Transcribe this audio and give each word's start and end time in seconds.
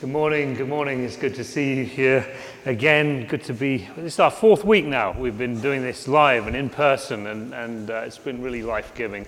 Good 0.00 0.10
morning, 0.10 0.54
good 0.54 0.68
morning. 0.68 1.02
It's 1.02 1.16
good 1.16 1.34
to 1.34 1.42
see 1.42 1.74
you 1.74 1.84
here 1.84 2.24
again. 2.66 3.26
Good 3.26 3.42
to 3.44 3.52
be. 3.52 3.78
This 3.96 4.14
is 4.14 4.20
our 4.20 4.30
fourth 4.30 4.64
week 4.64 4.84
now. 4.84 5.10
We've 5.10 5.36
been 5.36 5.60
doing 5.60 5.82
this 5.82 6.06
live 6.06 6.46
and 6.46 6.54
in 6.54 6.70
person, 6.70 7.26
and, 7.26 7.52
and 7.52 7.90
uh, 7.90 8.02
it's 8.06 8.16
been 8.16 8.40
really 8.40 8.62
life 8.62 8.94
giving. 8.94 9.26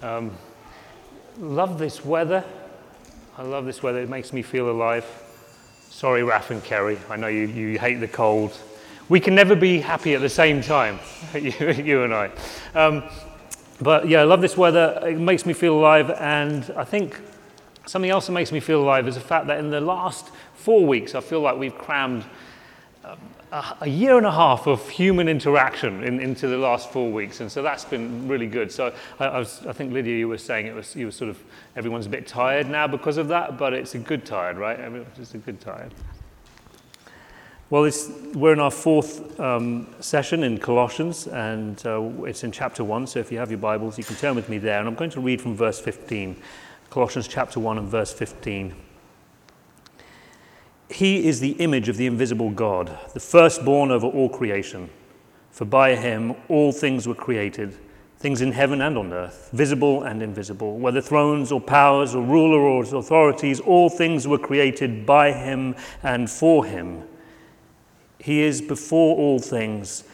Um, 0.00 0.34
love 1.38 1.78
this 1.78 2.02
weather. 2.02 2.42
I 3.36 3.42
love 3.42 3.66
this 3.66 3.82
weather. 3.82 4.00
It 4.00 4.08
makes 4.08 4.32
me 4.32 4.40
feel 4.40 4.70
alive. 4.70 5.04
Sorry, 5.90 6.22
Raf 6.22 6.50
and 6.50 6.64
Kerry. 6.64 6.96
I 7.10 7.16
know 7.16 7.28
you, 7.28 7.46
you 7.48 7.78
hate 7.78 7.96
the 7.96 8.08
cold. 8.08 8.56
We 9.10 9.20
can 9.20 9.34
never 9.34 9.54
be 9.54 9.80
happy 9.80 10.14
at 10.14 10.22
the 10.22 10.30
same 10.30 10.62
time, 10.62 10.98
you, 11.34 11.52
you 11.72 12.04
and 12.04 12.14
I. 12.14 12.30
Um, 12.74 13.04
but 13.82 14.08
yeah, 14.08 14.22
I 14.22 14.24
love 14.24 14.40
this 14.40 14.56
weather. 14.56 14.98
It 15.02 15.18
makes 15.18 15.44
me 15.44 15.52
feel 15.52 15.78
alive, 15.78 16.10
and 16.10 16.72
I 16.74 16.84
think 16.84 17.20
Something 17.86 18.10
else 18.10 18.26
that 18.26 18.32
makes 18.32 18.52
me 18.52 18.60
feel 18.60 18.82
alive 18.82 19.06
is 19.08 19.14
the 19.14 19.20
fact 19.20 19.46
that 19.46 19.58
in 19.58 19.70
the 19.70 19.80
last 19.80 20.30
four 20.54 20.84
weeks, 20.84 21.14
I 21.14 21.20
feel 21.20 21.40
like 21.40 21.56
we've 21.56 21.76
crammed 21.76 22.24
a, 23.52 23.76
a 23.82 23.88
year 23.88 24.16
and 24.16 24.26
a 24.26 24.32
half 24.32 24.66
of 24.66 24.88
human 24.88 25.28
interaction 25.28 26.02
in, 26.02 26.20
into 26.20 26.48
the 26.48 26.58
last 26.58 26.90
four 26.90 27.10
weeks, 27.10 27.40
and 27.40 27.50
so 27.50 27.62
that's 27.62 27.84
been 27.84 28.26
really 28.26 28.46
good. 28.46 28.72
So 28.72 28.92
I, 29.18 29.26
I, 29.26 29.38
was, 29.38 29.64
I, 29.66 29.72
think 29.72 29.92
Lydia, 29.92 30.18
you 30.18 30.28
were 30.28 30.38
saying 30.38 30.66
it 30.66 30.74
was 30.74 30.96
you 30.96 31.06
were 31.06 31.12
sort 31.12 31.30
of 31.30 31.42
everyone's 31.76 32.06
a 32.06 32.10
bit 32.10 32.26
tired 32.26 32.68
now 32.68 32.86
because 32.86 33.16
of 33.16 33.28
that, 33.28 33.56
but 33.56 33.72
it's 33.72 33.94
a 33.94 33.98
good 33.98 34.26
tired, 34.26 34.56
right? 34.56 34.78
It's 35.16 35.34
a 35.34 35.38
good 35.38 35.60
tired. 35.60 35.92
Well, 37.68 37.90
we're 38.34 38.52
in 38.52 38.60
our 38.60 38.70
fourth 38.70 39.40
um, 39.40 39.88
session 39.98 40.44
in 40.44 40.58
Colossians, 40.58 41.26
and 41.26 41.84
uh, 41.84 42.02
it's 42.24 42.44
in 42.44 42.52
chapter 42.52 42.84
one. 42.84 43.08
So 43.08 43.18
if 43.18 43.32
you 43.32 43.38
have 43.38 43.50
your 43.50 43.58
Bibles, 43.58 43.98
you 43.98 44.04
can 44.04 44.14
turn 44.14 44.36
with 44.36 44.48
me 44.48 44.58
there, 44.58 44.78
and 44.78 44.86
I'm 44.86 44.94
going 44.94 45.10
to 45.10 45.20
read 45.20 45.40
from 45.40 45.56
verse 45.56 45.80
15. 45.80 46.36
Colossians 46.96 47.28
chapter 47.28 47.60
1 47.60 47.76
and 47.76 47.88
verse 47.88 48.10
15. 48.10 48.74
He 50.88 51.28
is 51.28 51.40
the 51.40 51.50
image 51.50 51.90
of 51.90 51.98
the 51.98 52.06
invisible 52.06 52.48
God, 52.48 52.98
the 53.12 53.20
firstborn 53.20 53.90
over 53.90 54.06
all 54.06 54.30
creation. 54.30 54.88
For 55.50 55.66
by 55.66 55.94
him 55.94 56.34
all 56.48 56.72
things 56.72 57.06
were 57.06 57.14
created, 57.14 57.76
things 58.16 58.40
in 58.40 58.52
heaven 58.52 58.80
and 58.80 58.96
on 58.96 59.12
earth, 59.12 59.50
visible 59.52 60.04
and 60.04 60.22
invisible, 60.22 60.78
whether 60.78 61.02
thrones 61.02 61.52
or 61.52 61.60
powers 61.60 62.14
or 62.14 62.24
ruler 62.24 62.60
or 62.60 62.82
authorities, 62.82 63.60
all 63.60 63.90
things 63.90 64.26
were 64.26 64.38
created 64.38 65.04
by 65.04 65.32
him 65.32 65.74
and 66.02 66.30
for 66.30 66.64
him. 66.64 67.02
He 68.20 68.40
is 68.40 68.62
before 68.62 69.16
all 69.16 69.38
things, 69.38 70.04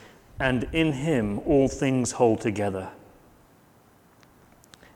and 0.40 0.64
in 0.72 0.94
him 0.94 1.38
all 1.46 1.68
things 1.68 2.10
hold 2.10 2.40
together. 2.40 2.90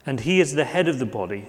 And 0.05 0.19
he 0.19 0.41
is 0.41 0.55
the 0.55 0.64
head 0.64 0.88
of 0.88 0.98
the 0.98 1.06
body 1.06 1.48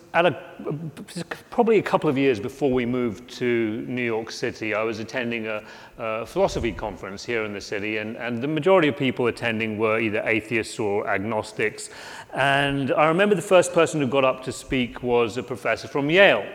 at 0.13 0.25
a, 0.25 0.31
probably 1.49 1.77
a 1.77 1.81
couple 1.81 2.09
of 2.09 2.17
years 2.17 2.39
before 2.39 2.71
we 2.71 2.85
moved 2.85 3.29
to 3.29 3.85
New 3.87 4.03
York 4.03 4.29
City, 4.31 4.73
I 4.73 4.83
was 4.83 4.99
attending 4.99 5.47
a, 5.47 5.63
a, 5.97 6.25
philosophy 6.25 6.73
conference 6.73 7.23
here 7.23 7.45
in 7.45 7.53
the 7.53 7.61
city, 7.61 7.97
and, 7.97 8.17
and 8.17 8.41
the 8.41 8.47
majority 8.47 8.89
of 8.89 8.97
people 8.97 9.27
attending 9.27 9.77
were 9.77 9.99
either 9.99 10.21
atheists 10.25 10.79
or 10.79 11.07
agnostics. 11.07 11.89
And 12.33 12.91
I 12.91 13.07
remember 13.07 13.35
the 13.35 13.41
first 13.41 13.73
person 13.73 14.01
who 14.01 14.07
got 14.07 14.25
up 14.25 14.43
to 14.43 14.51
speak 14.51 15.01
was 15.01 15.37
a 15.37 15.43
professor 15.43 15.87
from 15.87 16.09
Yale. 16.09 16.45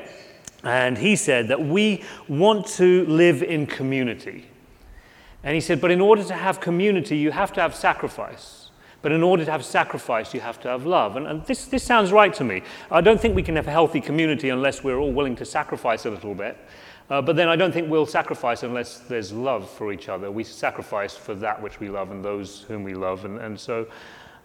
And 0.63 0.99
he 0.99 1.17
said 1.17 1.49
that 1.49 1.61
we 1.61 2.05
want 2.29 2.67
to 2.67 3.07
live 3.07 3.43
in 3.43 3.67
community. 3.67 4.47
And 5.43 5.55
he 5.55 5.61
said, 5.61 5.81
but 5.81 5.91
in 5.91 6.01
order 6.01 6.25
to 6.25 6.35
have 6.35 6.61
community, 6.61 7.17
you 7.17 7.31
have 7.31 7.53
to 7.55 7.61
have 7.61 7.75
sacrifice. 7.75 8.66
But 9.07 9.13
in 9.13 9.23
order 9.23 9.45
to 9.45 9.51
have 9.53 9.65
sacrifice, 9.65 10.35
you 10.35 10.41
have 10.41 10.59
to 10.63 10.69
have 10.69 10.85
love. 10.85 11.15
And, 11.15 11.29
and 11.29 11.47
this, 11.47 11.67
this 11.67 11.85
sounds 11.85 12.11
right 12.11 12.35
to 12.35 12.43
me. 12.43 12.63
I 12.91 13.01
don't 13.01 13.21
think 13.21 13.37
we 13.37 13.43
can 13.45 13.55
have 13.55 13.69
a 13.69 13.71
healthy 13.71 14.01
community 14.01 14.49
unless 14.49 14.83
we're 14.83 14.99
all 14.99 15.13
willing 15.13 15.37
to 15.37 15.45
sacrifice 15.45 16.07
a 16.07 16.11
little 16.11 16.35
bit. 16.35 16.59
Uh, 17.09 17.23
but 17.23 17.37
then 17.37 17.47
I 17.47 17.55
don't 17.55 17.71
think 17.71 17.89
we'll 17.89 18.05
sacrifice 18.05 18.65
unless 18.65 18.99
there's 18.99 19.33
love 19.33 19.71
for 19.71 19.93
each 19.93 20.09
other. 20.09 20.33
We 20.33 20.43
sacrifice 20.43 21.17
for 21.17 21.37
that 21.37 21.63
which 21.63 21.79
we 21.79 21.89
love 21.89 22.11
and 22.11 22.25
those 22.25 22.63
whom 22.63 22.83
we 22.83 22.95
love. 22.95 23.25
And, 23.25 23.39
and 23.39 23.61
so, 23.61 23.87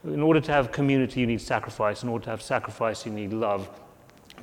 in 0.04 0.22
order 0.22 0.40
to 0.40 0.52
have 0.52 0.72
community, 0.72 1.22
you 1.22 1.26
need 1.26 1.42
sacrifice. 1.42 2.04
In 2.04 2.10
order 2.10 2.26
to 2.26 2.30
have 2.30 2.44
sacrifice, 2.44 3.04
you 3.04 3.12
need 3.12 3.34
love. 3.34 3.68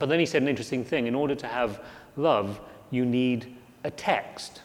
But 0.00 0.08
then 0.08 0.18
he 0.18 0.26
said 0.26 0.42
an 0.42 0.48
interesting 0.48 0.84
thing. 0.84 1.06
In 1.06 1.14
order 1.14 1.36
to 1.36 1.46
have 1.46 1.80
love, 2.16 2.60
you 2.90 3.04
need 3.04 3.56
a 3.84 3.90
text. 3.92 4.62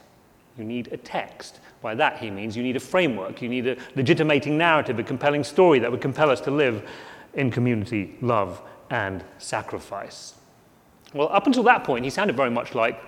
You 0.58 0.64
need 0.64 0.91
a 0.91 0.97
text. 0.97 1.59
By 1.81 1.96
that, 1.96 2.18
he 2.19 2.30
means 2.30 2.56
you 2.56 2.64
need 2.64 2.75
a 2.75 2.80
framework, 2.80 3.41
you 3.41 3.50
need 3.50 3.68
a 3.68 3.78
legitimating 3.96 4.58
narrative, 4.58 5.00
a 5.00 5.03
compelling 5.03 5.44
story 5.44 5.80
that 5.80 5.91
would 5.91 6.02
compel 6.02 6.30
us 6.30 6.40
to 6.41 6.52
live 6.52 6.88
in 7.34 7.50
community, 7.50 8.18
love, 8.22 8.62
and 8.90 9.24
sacrifice. 9.40 10.36
Well, 11.13 11.30
up 11.31 11.47
until 11.47 11.63
that 11.63 11.84
point, 11.84 12.06
he 12.06 12.12
sounded 12.12 12.36
very 12.36 12.52
much 12.52 12.75
like, 12.75 13.02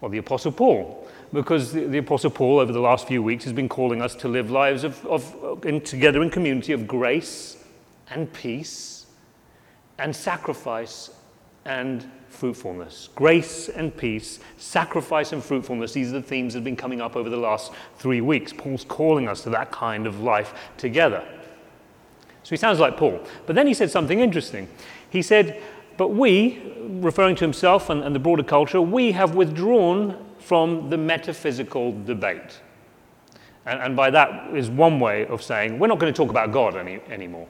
well, 0.00 0.10
the 0.10 0.18
Apostle 0.18 0.52
Paul, 0.52 1.06
because 1.32 1.72
the, 1.72 1.86
the 1.86 1.98
Apostle 1.98 2.30
Paul, 2.30 2.58
over 2.58 2.72
the 2.72 2.80
last 2.80 3.06
few 3.06 3.22
weeks, 3.22 3.44
has 3.44 3.52
been 3.52 3.68
calling 3.68 4.02
us 4.02 4.14
to 4.16 4.28
live 4.28 4.50
lives 4.50 4.84
of, 4.84 5.04
of 5.06 5.64
in, 5.64 5.80
together 5.80 6.22
in 6.22 6.30
community 6.30 6.72
of 6.72 6.86
grace 6.86 7.62
and 8.10 8.32
peace 8.32 9.06
and 9.98 10.14
sacrifice 10.14 11.10
and 11.64 12.10
fruitfulness. 12.32 13.10
Grace 13.14 13.68
and 13.68 13.96
peace, 13.96 14.40
sacrifice 14.56 15.32
and 15.32 15.42
fruitfulness, 15.42 15.92
these 15.92 16.10
are 16.10 16.20
the 16.20 16.22
themes 16.22 16.54
that 16.54 16.58
have 16.58 16.64
been 16.64 16.76
coming 16.76 17.00
up 17.00 17.14
over 17.14 17.28
the 17.28 17.36
last 17.36 17.72
three 17.98 18.20
weeks. 18.20 18.52
Paul's 18.52 18.84
calling 18.84 19.28
us 19.28 19.42
to 19.42 19.50
that 19.50 19.70
kind 19.70 20.06
of 20.06 20.20
life 20.20 20.54
together. 20.76 21.22
So 22.42 22.50
he 22.50 22.56
sounds 22.56 22.80
like 22.80 22.96
Paul. 22.96 23.20
But 23.46 23.54
then 23.54 23.66
he 23.66 23.74
said 23.74 23.90
something 23.90 24.18
interesting. 24.18 24.68
He 25.10 25.22
said, 25.22 25.62
But 25.96 26.08
we, 26.08 26.72
referring 26.80 27.36
to 27.36 27.44
himself 27.44 27.90
and, 27.90 28.02
and 28.02 28.14
the 28.14 28.18
broader 28.18 28.42
culture, 28.42 28.80
we 28.80 29.12
have 29.12 29.34
withdrawn 29.34 30.24
from 30.38 30.90
the 30.90 30.96
metaphysical 30.96 32.02
debate. 32.04 32.60
And, 33.64 33.80
and 33.80 33.96
by 33.96 34.10
that 34.10 34.54
is 34.54 34.68
one 34.68 34.98
way 34.98 35.26
of 35.26 35.42
saying, 35.42 35.78
we're 35.78 35.86
not 35.86 35.98
going 35.98 36.12
to 36.12 36.16
talk 36.16 36.30
about 36.30 36.50
God 36.50 36.76
any, 36.76 37.00
anymore. 37.08 37.46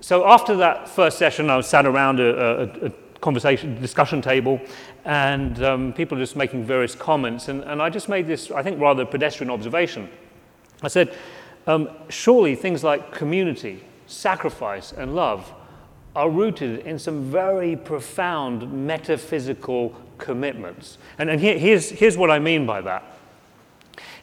So 0.00 0.26
after 0.26 0.56
that 0.56 0.88
first 0.88 1.18
session, 1.18 1.50
I 1.50 1.58
was 1.58 1.68
sat 1.68 1.84
around 1.84 2.20
a, 2.20 2.24
a, 2.24 2.86
a 2.86 2.92
conversation, 3.20 3.80
discussion 3.80 4.22
table, 4.22 4.60
and 5.04 5.62
um, 5.62 5.92
people 5.92 6.16
just 6.16 6.36
making 6.36 6.64
various 6.64 6.94
comments. 6.94 7.48
And, 7.48 7.62
and 7.64 7.82
I 7.82 7.90
just 7.90 8.08
made 8.08 8.26
this, 8.26 8.50
I 8.50 8.62
think, 8.62 8.80
rather 8.80 9.04
pedestrian 9.04 9.50
observation. 9.50 10.08
I 10.82 10.88
said, 10.88 11.14
um, 11.66 11.90
surely 12.08 12.56
things 12.56 12.82
like 12.82 13.12
community, 13.12 13.84
sacrifice, 14.06 14.92
and 14.92 15.14
love 15.14 15.52
are 16.16 16.30
rooted 16.30 16.80
in 16.80 16.98
some 16.98 17.30
very 17.30 17.76
profound 17.76 18.86
metaphysical 18.86 19.94
commitments. 20.18 20.98
And, 21.18 21.30
and 21.30 21.40
here, 21.40 21.58
here's, 21.58 21.90
here's 21.90 22.16
what 22.16 22.30
I 22.30 22.38
mean 22.38 22.66
by 22.66 22.80
that. 22.80 23.04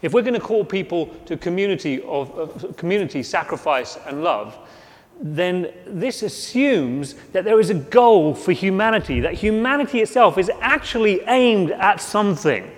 If 0.02 0.14
we're 0.14 0.22
going 0.22 0.34
to 0.34 0.40
call 0.40 0.66
people 0.66 1.08
to 1.26 1.38
community 1.38 2.02
of, 2.02 2.32
of 2.38 2.78
community, 2.78 3.24
sacrifice, 3.24 3.98
and 4.06 4.24
love, 4.24 4.58
then 5.20 5.72
this 5.86 6.22
assumes 6.22 7.16
that 7.34 7.44
there 7.44 7.60
is 7.60 7.70
a 7.70 7.76
goal 7.76 8.36
for 8.36 8.52
humanity, 8.52 9.20
that 9.22 9.34
humanity 9.34 10.02
itself 10.02 10.38
is 10.38 10.52
actually 10.62 11.22
aimed 11.22 11.72
at 11.72 12.00
something. 12.00 12.72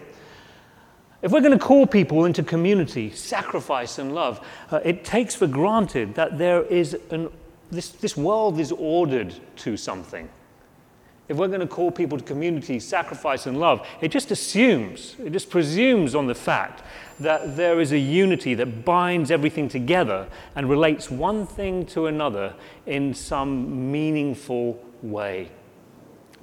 If 1.22 1.32
we're 1.32 1.42
going 1.42 1.58
to 1.58 1.64
call 1.64 1.86
people 1.86 2.26
into 2.26 2.44
community, 2.44 3.12
sacrifice, 3.12 4.00
and 4.00 4.16
love, 4.16 4.46
uh, 4.72 4.80
it 4.86 5.04
takes 5.04 5.36
for 5.36 5.48
granted 5.48 6.16
that 6.16 6.38
there 6.38 6.64
is 6.64 6.98
an, 7.12 7.30
this, 7.72 7.90
this 7.90 8.16
world 8.16 8.60
is 8.60 8.72
ordered 8.72 9.34
to 9.58 9.76
something. 9.76 10.30
If 11.30 11.38
we're 11.38 11.48
going 11.48 11.60
to 11.62 11.68
call 11.68 11.92
people 11.92 12.18
to 12.18 12.24
community, 12.24 12.80
sacrifice, 12.80 13.46
and 13.46 13.60
love, 13.60 13.88
it 14.02 14.10
just 14.10 14.32
assumes, 14.32 15.16
it 15.24 15.32
just 15.32 15.52
presumes 15.52 16.16
on 16.16 16.26
the 16.26 16.34
fact 16.34 16.82
that 17.20 17.56
there 17.56 17.80
is 17.80 17.92
a 17.92 18.00
unity 18.00 18.56
that 18.56 18.84
binds 18.84 19.30
everything 19.30 19.70
together 19.70 20.28
and 20.56 20.68
relates 20.68 21.12
one 21.12 21.46
thing 21.46 21.86
to 21.86 22.08
another 22.08 22.56
in 22.88 23.14
some 23.14 23.92
meaningful 23.92 24.84
way. 25.04 25.52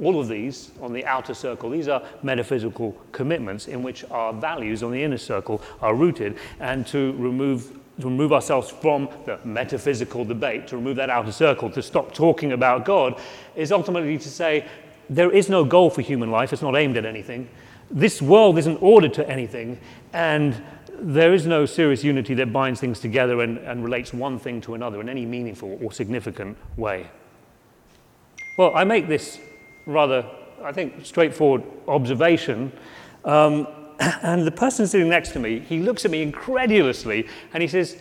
All 0.00 0.20
of 0.20 0.28
these 0.28 0.70
on 0.80 0.92
the 0.92 1.04
outer 1.04 1.34
circle, 1.34 1.70
these 1.70 1.88
are 1.88 2.02
metaphysical 2.22 2.96
commitments 3.10 3.66
in 3.66 3.82
which 3.82 4.04
our 4.10 4.32
values 4.32 4.84
on 4.84 4.92
the 4.92 5.02
inner 5.02 5.18
circle 5.18 5.62
are 5.80 5.94
rooted. 5.96 6.36
And 6.60 6.86
to 6.88 7.12
remove, 7.14 7.76
to 8.00 8.06
remove 8.06 8.32
ourselves 8.32 8.70
from 8.70 9.08
the 9.24 9.38
metaphysical 9.44 10.24
debate, 10.24 10.66
to 10.68 10.76
remove 10.76 10.96
that 10.96 11.10
outer 11.10 11.32
circle, 11.32 11.70
to 11.70 11.82
stop 11.82 12.12
talking 12.12 12.52
about 12.52 12.84
God, 12.84 13.18
is 13.54 13.72
ultimately 13.72 14.18
to 14.18 14.28
say 14.28 14.66
there 15.08 15.30
is 15.30 15.48
no 15.48 15.64
goal 15.64 15.88
for 15.88 16.02
human 16.02 16.30
life, 16.30 16.52
it's 16.52 16.62
not 16.62 16.76
aimed 16.76 16.96
at 16.96 17.04
anything. 17.06 17.48
this 17.90 18.20
world 18.20 18.58
isn't 18.58 18.82
ordered 18.82 19.14
to 19.14 19.28
anything, 19.28 19.78
and 20.12 20.60
there 20.98 21.32
is 21.32 21.46
no 21.46 21.66
serious 21.66 22.02
unity 22.02 22.34
that 22.34 22.52
binds 22.52 22.80
things 22.80 22.98
together 23.00 23.42
and, 23.42 23.58
and 23.58 23.84
relates 23.84 24.12
one 24.12 24.38
thing 24.38 24.60
to 24.62 24.74
another 24.74 25.00
in 25.00 25.08
any 25.08 25.24
meaningful 25.24 25.78
or 25.82 25.92
significant 25.92 26.56
way. 26.76 27.08
Well, 28.58 28.72
I 28.74 28.84
make 28.84 29.06
this 29.06 29.38
rather, 29.86 30.24
I 30.62 30.72
think, 30.72 31.04
straightforward 31.04 31.62
observation. 31.86 32.72
Um, 33.24 33.68
and 34.22 34.46
the 34.46 34.50
person 34.50 34.86
sitting 34.86 35.08
next 35.08 35.30
to 35.30 35.38
me, 35.38 35.60
he 35.60 35.80
looks 35.80 36.04
at 36.04 36.10
me 36.10 36.22
incredulously 36.22 37.26
and 37.52 37.62
he 37.62 37.68
says, 37.68 37.96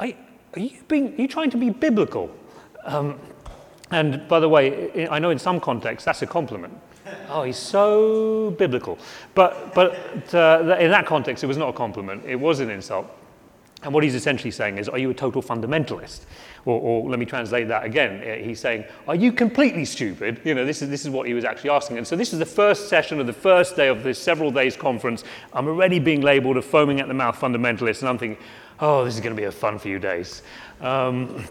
Are, 0.00 0.08
are, 0.54 0.60
you, 0.60 0.82
being, 0.88 1.14
are 1.14 1.22
you 1.22 1.28
trying 1.28 1.50
to 1.50 1.56
be 1.56 1.70
biblical? 1.70 2.30
Um, 2.84 3.18
and 3.90 4.26
by 4.28 4.40
the 4.40 4.48
way, 4.48 5.08
I 5.08 5.18
know 5.18 5.30
in 5.30 5.38
some 5.38 5.60
contexts 5.60 6.04
that's 6.04 6.22
a 6.22 6.26
compliment. 6.26 6.78
Oh, 7.28 7.42
he's 7.42 7.56
so 7.56 8.52
biblical. 8.52 8.98
But, 9.34 9.74
but 9.74 9.94
uh, 10.34 10.76
in 10.80 10.90
that 10.90 11.06
context, 11.06 11.44
it 11.44 11.46
was 11.46 11.56
not 11.56 11.68
a 11.68 11.72
compliment, 11.72 12.24
it 12.24 12.36
was 12.36 12.60
an 12.60 12.70
insult. 12.70 13.06
And 13.82 13.92
what 13.92 14.02
he's 14.02 14.14
essentially 14.14 14.50
saying 14.50 14.78
is, 14.78 14.88
Are 14.88 14.98
you 14.98 15.10
a 15.10 15.14
total 15.14 15.42
fundamentalist? 15.42 16.22
Or, 16.66 16.80
or, 16.80 17.10
let 17.10 17.18
me 17.18 17.26
translate 17.26 17.68
that 17.68 17.84
again. 17.84 18.22
Uh, 18.26 18.42
he's 18.42 18.58
saying, 18.58 18.84
Are 19.06 19.14
you 19.14 19.32
completely 19.32 19.84
stupid? 19.84 20.40
You 20.44 20.54
know, 20.54 20.64
this 20.64 20.80
is, 20.80 20.88
this 20.88 21.04
is 21.04 21.10
what 21.10 21.26
he 21.26 21.34
was 21.34 21.44
actually 21.44 21.70
asking. 21.70 21.98
And 21.98 22.06
so 22.06 22.16
this 22.16 22.32
is 22.32 22.38
the 22.38 22.46
first 22.46 22.88
session 22.88 23.20
of 23.20 23.26
the 23.26 23.34
first 23.34 23.76
day 23.76 23.88
of 23.88 24.02
this 24.02 24.18
several 24.18 24.50
days 24.50 24.74
conference. 24.74 25.24
I'm 25.52 25.68
already 25.68 25.98
being 25.98 26.22
labeled 26.22 26.56
a 26.56 26.62
foaming 26.62 27.00
at 27.00 27.08
the 27.08 27.14
mouth 27.14 27.38
fundamentalist. 27.38 28.00
And 28.00 28.08
I'm 28.08 28.18
thinking, 28.18 28.42
Oh, 28.80 29.04
this 29.04 29.14
is 29.14 29.20
going 29.20 29.36
to 29.36 29.40
be 29.40 29.46
a 29.46 29.52
fun 29.52 29.78
few 29.78 29.98
days. 29.98 30.42
Um, 30.80 31.44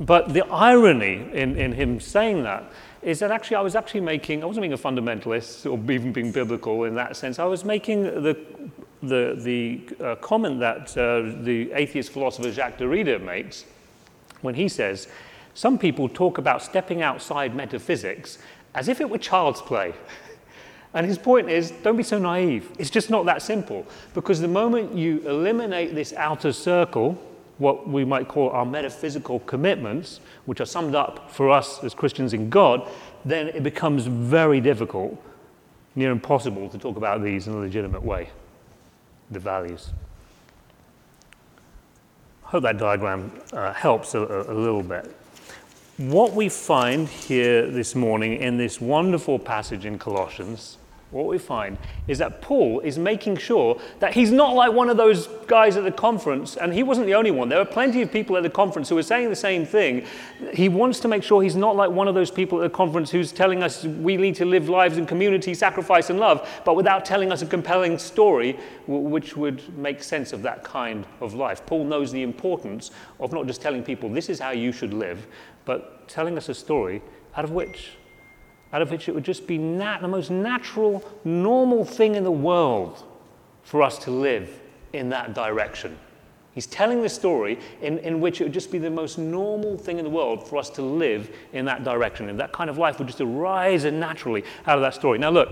but 0.00 0.32
the 0.32 0.44
irony 0.46 1.28
in, 1.32 1.56
in 1.56 1.72
him 1.72 2.00
saying 2.00 2.42
that 2.42 2.70
is 3.02 3.20
that 3.20 3.30
actually 3.30 3.56
I 3.56 3.60
was 3.60 3.76
actually 3.76 4.00
making, 4.00 4.42
I 4.42 4.46
wasn't 4.46 4.62
being 4.62 4.72
a 4.72 4.78
fundamentalist 4.78 5.64
or 5.64 5.78
even 5.92 6.12
being 6.12 6.32
biblical 6.32 6.84
in 6.84 6.94
that 6.96 7.16
sense. 7.16 7.38
I 7.38 7.44
was 7.44 7.64
making 7.64 8.02
the, 8.02 8.36
the, 9.02 9.38
the 9.38 10.04
uh, 10.04 10.16
comment 10.16 10.60
that 10.60 10.96
uh, 10.96 11.42
the 11.44 11.70
atheist 11.72 12.10
philosopher 12.10 12.50
Jacques 12.50 12.78
Derrida 12.78 13.22
makes 13.22 13.64
when 14.46 14.54
he 14.54 14.68
says, 14.68 15.08
Some 15.52 15.78
people 15.78 16.08
talk 16.08 16.38
about 16.38 16.62
stepping 16.62 17.02
outside 17.02 17.54
metaphysics 17.54 18.38
as 18.74 18.88
if 18.88 19.00
it 19.00 19.10
were 19.10 19.18
child's 19.18 19.60
play. 19.60 19.92
And 20.94 21.04
his 21.04 21.18
point 21.18 21.50
is 21.50 21.72
don't 21.82 21.96
be 21.98 22.02
so 22.02 22.18
naive. 22.18 22.70
It's 22.78 22.88
just 22.88 23.10
not 23.10 23.26
that 23.26 23.42
simple. 23.42 23.84
Because 24.14 24.40
the 24.40 24.48
moment 24.48 24.94
you 24.94 25.18
eliminate 25.28 25.94
this 25.94 26.14
outer 26.14 26.52
circle, 26.54 27.20
what 27.58 27.86
we 27.86 28.04
might 28.04 28.28
call 28.28 28.48
our 28.50 28.64
metaphysical 28.64 29.40
commitments, 29.40 30.20
which 30.46 30.60
are 30.60 30.66
summed 30.66 30.94
up 30.94 31.30
for 31.30 31.50
us 31.50 31.84
as 31.84 31.92
Christians 31.92 32.32
in 32.32 32.48
God, 32.48 32.88
then 33.26 33.48
it 33.48 33.62
becomes 33.62 34.06
very 34.06 34.60
difficult, 34.60 35.22
near 35.96 36.12
impossible, 36.12 36.68
to 36.70 36.78
talk 36.78 36.96
about 36.96 37.22
these 37.22 37.46
in 37.46 37.52
a 37.52 37.58
legitimate 37.58 38.02
way 38.02 38.30
the 39.30 39.40
values. 39.40 39.90
Hope 42.46 42.62
that 42.62 42.78
diagram 42.78 43.32
uh, 43.52 43.72
helps 43.72 44.14
a, 44.14 44.20
a 44.20 44.54
little 44.54 44.82
bit. 44.82 45.12
What 45.96 46.32
we 46.32 46.48
find 46.48 47.08
here 47.08 47.68
this 47.68 47.96
morning 47.96 48.36
in 48.36 48.56
this 48.56 48.80
wonderful 48.80 49.40
passage 49.40 49.84
in 49.84 49.98
Colossians 49.98 50.78
what 51.16 51.26
we 51.26 51.38
find 51.38 51.78
is 52.06 52.18
that 52.18 52.42
Paul 52.42 52.80
is 52.80 52.98
making 52.98 53.38
sure 53.38 53.80
that 54.00 54.14
he's 54.14 54.30
not 54.30 54.54
like 54.54 54.72
one 54.72 54.88
of 54.88 54.96
those 54.96 55.28
guys 55.46 55.76
at 55.76 55.84
the 55.84 55.92
conference, 55.92 56.56
and 56.56 56.72
he 56.72 56.82
wasn't 56.82 57.06
the 57.06 57.14
only 57.14 57.30
one. 57.30 57.48
There 57.48 57.58
were 57.58 57.64
plenty 57.64 58.02
of 58.02 58.12
people 58.12 58.36
at 58.36 58.42
the 58.42 58.50
conference 58.50 58.88
who 58.88 58.94
were 58.94 59.02
saying 59.02 59.28
the 59.28 59.36
same 59.36 59.64
thing. 59.64 60.04
He 60.52 60.68
wants 60.68 61.00
to 61.00 61.08
make 61.08 61.22
sure 61.22 61.42
he's 61.42 61.56
not 61.56 61.76
like 61.76 61.90
one 61.90 62.08
of 62.08 62.14
those 62.14 62.30
people 62.30 62.60
at 62.60 62.70
the 62.70 62.76
conference 62.76 63.10
who's 63.10 63.32
telling 63.32 63.62
us 63.62 63.84
we 63.84 64.16
need 64.16 64.34
to 64.36 64.44
live 64.44 64.68
lives 64.68 64.98
in 64.98 65.06
community, 65.06 65.54
sacrifice, 65.54 66.10
and 66.10 66.20
love, 66.20 66.48
but 66.64 66.76
without 66.76 67.04
telling 67.04 67.32
us 67.32 67.42
a 67.42 67.46
compelling 67.46 67.98
story 67.98 68.58
which 68.86 69.36
would 69.36 69.76
make 69.78 70.02
sense 70.02 70.32
of 70.32 70.42
that 70.42 70.62
kind 70.62 71.06
of 71.20 71.34
life. 71.34 71.64
Paul 71.66 71.84
knows 71.84 72.12
the 72.12 72.22
importance 72.22 72.90
of 73.20 73.32
not 73.32 73.46
just 73.46 73.62
telling 73.62 73.82
people 73.82 74.08
this 74.08 74.28
is 74.28 74.38
how 74.38 74.50
you 74.50 74.72
should 74.72 74.92
live, 74.92 75.26
but 75.64 76.08
telling 76.08 76.36
us 76.36 76.48
a 76.48 76.54
story 76.54 77.02
out 77.36 77.44
of 77.44 77.50
which 77.50 77.92
out 78.72 78.82
of 78.82 78.90
which 78.90 79.08
it 79.08 79.14
would 79.14 79.24
just 79.24 79.46
be 79.46 79.58
nat- 79.58 80.00
the 80.00 80.08
most 80.08 80.30
natural, 80.30 81.04
normal 81.24 81.84
thing 81.84 82.14
in 82.14 82.24
the 82.24 82.30
world 82.30 83.04
for 83.62 83.82
us 83.82 83.98
to 83.98 84.10
live 84.10 84.60
in 84.92 85.08
that 85.10 85.34
direction. 85.34 85.96
He's 86.56 86.66
telling 86.66 87.02
the 87.02 87.08
story 87.08 87.58
in, 87.82 87.98
in 87.98 88.18
which 88.20 88.40
it 88.40 88.44
would 88.44 88.52
just 88.54 88.72
be 88.72 88.78
the 88.78 88.90
most 88.90 89.18
normal 89.18 89.76
thing 89.76 89.98
in 89.98 90.04
the 90.04 90.10
world 90.10 90.48
for 90.48 90.56
us 90.56 90.70
to 90.70 90.82
live 90.82 91.30
in 91.52 91.66
that 91.66 91.84
direction. 91.84 92.30
And 92.30 92.40
that 92.40 92.52
kind 92.52 92.70
of 92.70 92.78
life 92.78 92.98
would 92.98 93.08
just 93.08 93.20
arise 93.20 93.84
naturally 93.84 94.42
out 94.66 94.78
of 94.78 94.82
that 94.82 94.94
story. 94.94 95.18
Now, 95.18 95.28
look, 95.28 95.50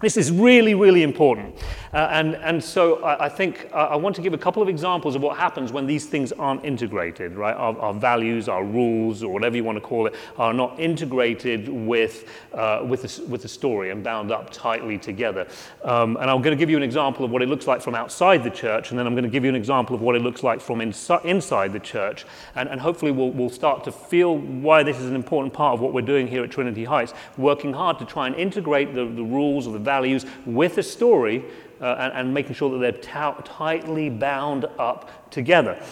this 0.00 0.18
is 0.18 0.30
really, 0.30 0.74
really 0.74 1.02
important. 1.02 1.54
Uh, 1.94 2.08
and, 2.10 2.34
and 2.36 2.62
so 2.62 3.02
I, 3.02 3.24
I 3.24 3.28
think 3.30 3.70
uh, 3.72 3.76
I 3.76 3.96
want 3.96 4.14
to 4.16 4.22
give 4.22 4.34
a 4.34 4.38
couple 4.38 4.62
of 4.62 4.68
examples 4.68 5.14
of 5.14 5.22
what 5.22 5.38
happens 5.38 5.72
when 5.72 5.86
these 5.86 6.04
things 6.04 6.32
aren't 6.32 6.62
integrated, 6.66 7.34
right? 7.34 7.56
Our, 7.56 7.78
our 7.78 7.94
values, 7.94 8.46
our 8.46 8.62
rules, 8.62 9.22
or 9.22 9.32
whatever 9.32 9.56
you 9.56 9.64
want 9.64 9.76
to 9.76 9.80
call 9.80 10.06
it, 10.06 10.14
are 10.36 10.52
not 10.52 10.78
integrated 10.78 11.70
with, 11.70 12.28
uh, 12.52 12.84
with, 12.86 13.02
the, 13.02 13.24
with 13.26 13.40
the 13.40 13.48
story 13.48 13.90
and 13.90 14.04
bound 14.04 14.30
up 14.30 14.50
tightly 14.50 14.98
together. 14.98 15.46
Um, 15.82 16.18
and 16.18 16.30
I'm 16.30 16.42
going 16.42 16.54
to 16.54 16.60
give 16.60 16.68
you 16.68 16.76
an 16.76 16.82
example 16.82 17.24
of 17.24 17.30
what 17.30 17.40
it 17.40 17.48
looks 17.48 17.66
like 17.66 17.80
from 17.80 17.94
outside 17.94 18.44
the 18.44 18.50
church, 18.50 18.90
and 18.90 18.98
then 18.98 19.06
I'm 19.06 19.14
going 19.14 19.24
to 19.24 19.30
give 19.30 19.44
you 19.44 19.50
an 19.50 19.56
example 19.56 19.96
of 19.96 20.02
what 20.02 20.14
it 20.14 20.20
looks 20.20 20.42
like 20.42 20.60
from 20.60 20.80
insi- 20.80 21.24
inside 21.24 21.72
the 21.72 21.80
church. 21.80 22.26
And, 22.54 22.68
and 22.68 22.78
hopefully 22.78 23.12
we'll, 23.12 23.30
we'll 23.30 23.48
start 23.48 23.84
to 23.84 23.92
feel 23.92 24.36
why 24.36 24.82
this 24.82 24.98
is 24.98 25.06
an 25.06 25.16
important 25.16 25.54
part 25.54 25.72
of 25.72 25.80
what 25.80 25.94
we're 25.94 26.02
doing 26.02 26.26
here 26.26 26.44
at 26.44 26.50
Trinity 26.50 26.84
Heights, 26.84 27.14
working 27.38 27.72
hard 27.72 27.98
to 28.00 28.04
try 28.04 28.26
and 28.26 28.36
integrate 28.36 28.94
the, 28.94 29.06
the 29.06 29.24
rules 29.24 29.66
or 29.66 29.72
the 29.72 29.85
values 29.86 30.26
with 30.44 30.76
a 30.76 30.82
story 30.82 31.42
uh, 31.80 31.96
and, 31.98 32.12
and, 32.12 32.34
making 32.34 32.54
sure 32.54 32.70
that 32.70 32.78
they're 32.78 33.02
t- 33.02 33.42
tightly 33.44 34.10
bound 34.10 34.66
up 34.78 35.30
together. 35.30 35.82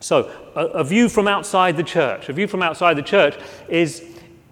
So, 0.00 0.30
a, 0.54 0.66
a, 0.66 0.84
view 0.84 1.08
from 1.08 1.28
outside 1.28 1.76
the 1.76 1.82
church, 1.82 2.28
a 2.28 2.32
view 2.32 2.46
from 2.46 2.62
outside 2.62 2.94
the 2.94 3.02
church 3.02 3.36
is, 3.68 4.04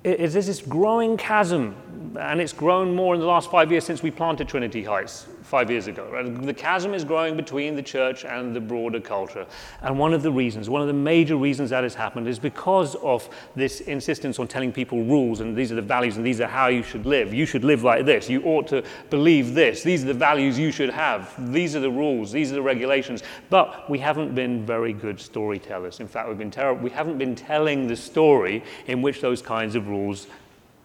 is 0.05 0.35
this 0.35 0.61
growing 0.61 1.17
chasm, 1.17 1.75
and 2.19 2.41
it's 2.41 2.53
grown 2.53 2.95
more 2.95 3.15
in 3.15 3.21
the 3.21 3.27
last 3.27 3.51
five 3.51 3.71
years 3.71 3.85
since 3.85 4.03
we 4.03 4.11
planted 4.11 4.49
Trinity 4.49 4.85
Heights 4.85 5.27
five 5.49 5.71
years 5.71 5.87
ago. 5.87 6.09
Right? 6.13 6.43
The 6.43 6.55
chasm 6.55 6.93
is 6.93 7.05
growing 7.05 7.37
between 7.37 7.75
the 7.75 7.83
church 7.83 8.25
and 8.25 8.55
the 8.55 8.61
broader 8.61 9.01
culture. 9.01 9.47
And 9.83 9.99
one 9.99 10.13
of 10.13 10.23
the 10.23 10.31
reasons, 10.31 10.69
one 10.69 10.83
of 10.83 10.87
the 10.87 10.93
major 10.93 11.37
reasons 11.37 11.71
that 11.71 11.83
has 11.83 11.95
happened 11.95 12.29
is 12.29 12.39
because 12.39 12.95
of 12.97 13.29
this 13.57 13.81
insistence 13.81 14.39
on 14.39 14.47
telling 14.47 14.73
people 14.73 15.03
rules 15.05 15.41
and 15.41 15.57
these 15.57 15.73
are 15.73 15.75
the 15.75 15.83
values 15.83 16.19
and 16.19 16.27
these 16.27 16.41
are 16.41 16.47
how 16.47 16.69
you 16.69 16.83
should 16.83 17.07
live. 17.07 17.33
You 17.33 17.47
should 17.47 17.65
live 17.65 17.83
like 17.83 18.05
this. 18.05 18.29
You 18.29 18.43
ought 18.43 18.69
to 18.69 18.85
believe 19.09 19.55
this. 19.55 19.83
These 19.83 20.05
are 20.05 20.09
the 20.09 20.15
values 20.15 20.59
you 20.59 20.71
should 20.71 20.91
have. 20.91 21.35
These 21.53 21.75
are 21.75 21.81
the 21.81 21.91
rules. 21.91 22.31
These 22.31 22.53
are 22.53 22.57
the 22.57 22.63
regulations. 22.63 23.23
But 23.49 23.89
we 23.89 23.99
haven't 23.99 24.35
been 24.35 24.67
very 24.67 24.93
good 24.93 25.19
storytellers. 25.19 26.01
In 26.01 26.09
fact, 26.09 26.29
we've 26.29 26.39
been 26.39 26.51
terrible. 26.51 26.83
We 26.83 26.91
haven't 26.91 27.17
been 27.17 27.35
telling 27.35 27.89
the 27.89 27.97
story 27.97 28.63
in 28.87 29.01
which 29.01 29.23
those 29.23 29.41
kinds 29.41 29.75
of 29.75 29.89
rules 29.89 30.27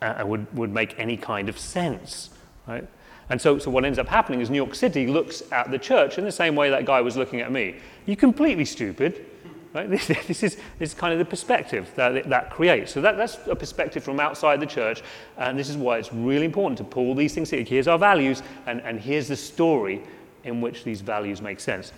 uh, 0.02 0.24
would, 0.26 0.52
would 0.56 0.72
make 0.74 0.98
any 0.98 1.18
kind 1.18 1.50
of 1.50 1.60
sense. 1.60 2.30
Right? 2.66 2.88
And 3.30 3.42
so, 3.42 3.58
so 3.58 3.72
what 3.72 3.86
ends 3.86 4.00
up 4.00 4.08
happening 4.08 4.42
is 4.42 4.50
New 4.50 4.58
York 4.58 4.76
City 4.76 5.08
looks 5.08 5.44
at 5.52 5.72
the 5.72 5.80
church 5.80 6.18
in 6.18 6.26
the 6.26 6.32
same 6.32 6.56
way 6.56 6.70
that 6.70 6.86
guy 6.86 7.02
was 7.02 7.16
looking 7.16 7.42
at 7.42 7.52
me. 7.52 7.76
You're 8.06 8.16
completely 8.16 8.66
stupid. 8.66 9.26
Right? 9.74 9.90
This, 9.90 10.08
this, 10.08 10.44
is, 10.44 10.58
this 10.78 10.90
is 10.90 10.94
kind 10.94 11.14
of 11.14 11.20
the 11.20 11.26
perspective 11.26 11.90
that 11.96 12.30
that 12.30 12.52
creates. 12.52 12.92
So 12.92 13.02
that, 13.02 13.18
that's 13.18 13.40
a 13.48 13.56
perspective 13.56 14.04
from 14.04 14.20
outside 14.20 14.60
the 14.60 14.68
church, 14.68 15.02
and 15.38 15.58
this 15.58 15.68
is 15.68 15.78
why 15.78 15.98
it's 15.98 16.14
really 16.14 16.46
important 16.46 16.78
to 16.78 16.84
pull 16.84 17.16
these 17.16 17.34
things 17.34 17.50
together. 17.50 17.68
Here's 17.68 17.88
our 17.88 17.98
values, 17.98 18.44
and, 18.68 18.82
and 18.82 19.00
here's 19.00 19.28
the 19.28 19.36
story 19.36 20.04
in 20.44 20.62
which 20.62 20.84
these 20.84 21.02
values 21.02 21.42
make 21.42 21.60
sense. 21.60 21.92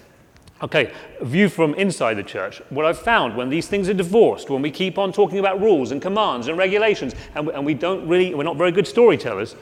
Okay, 0.62 0.94
view 1.22 1.50
from 1.50 1.74
inside 1.75 2.13
the 2.13 2.24
church. 2.24 2.62
What 2.70 2.86
I've 2.86 2.98
found 2.98 3.36
when 3.36 3.50
these 3.50 3.67
things 3.67 3.89
are 3.89 3.94
divorced, 3.94 4.50
when 4.50 4.62
we 4.62 4.72
keep 4.72 4.98
on 4.98 5.12
talking 5.12 5.39
about 5.39 5.60
rules 5.60 5.91
and 5.91 6.01
commands 6.01 6.48
and 6.48 6.58
regulations, 6.58 7.13
and, 7.36 7.50
and 7.50 7.65
we 7.65 7.74
don't 7.74 8.08
really, 8.08 8.34
we're 8.34 8.44
not 8.44 8.55
very 8.55 8.72
good 8.72 8.88
storytellers, 8.88 9.55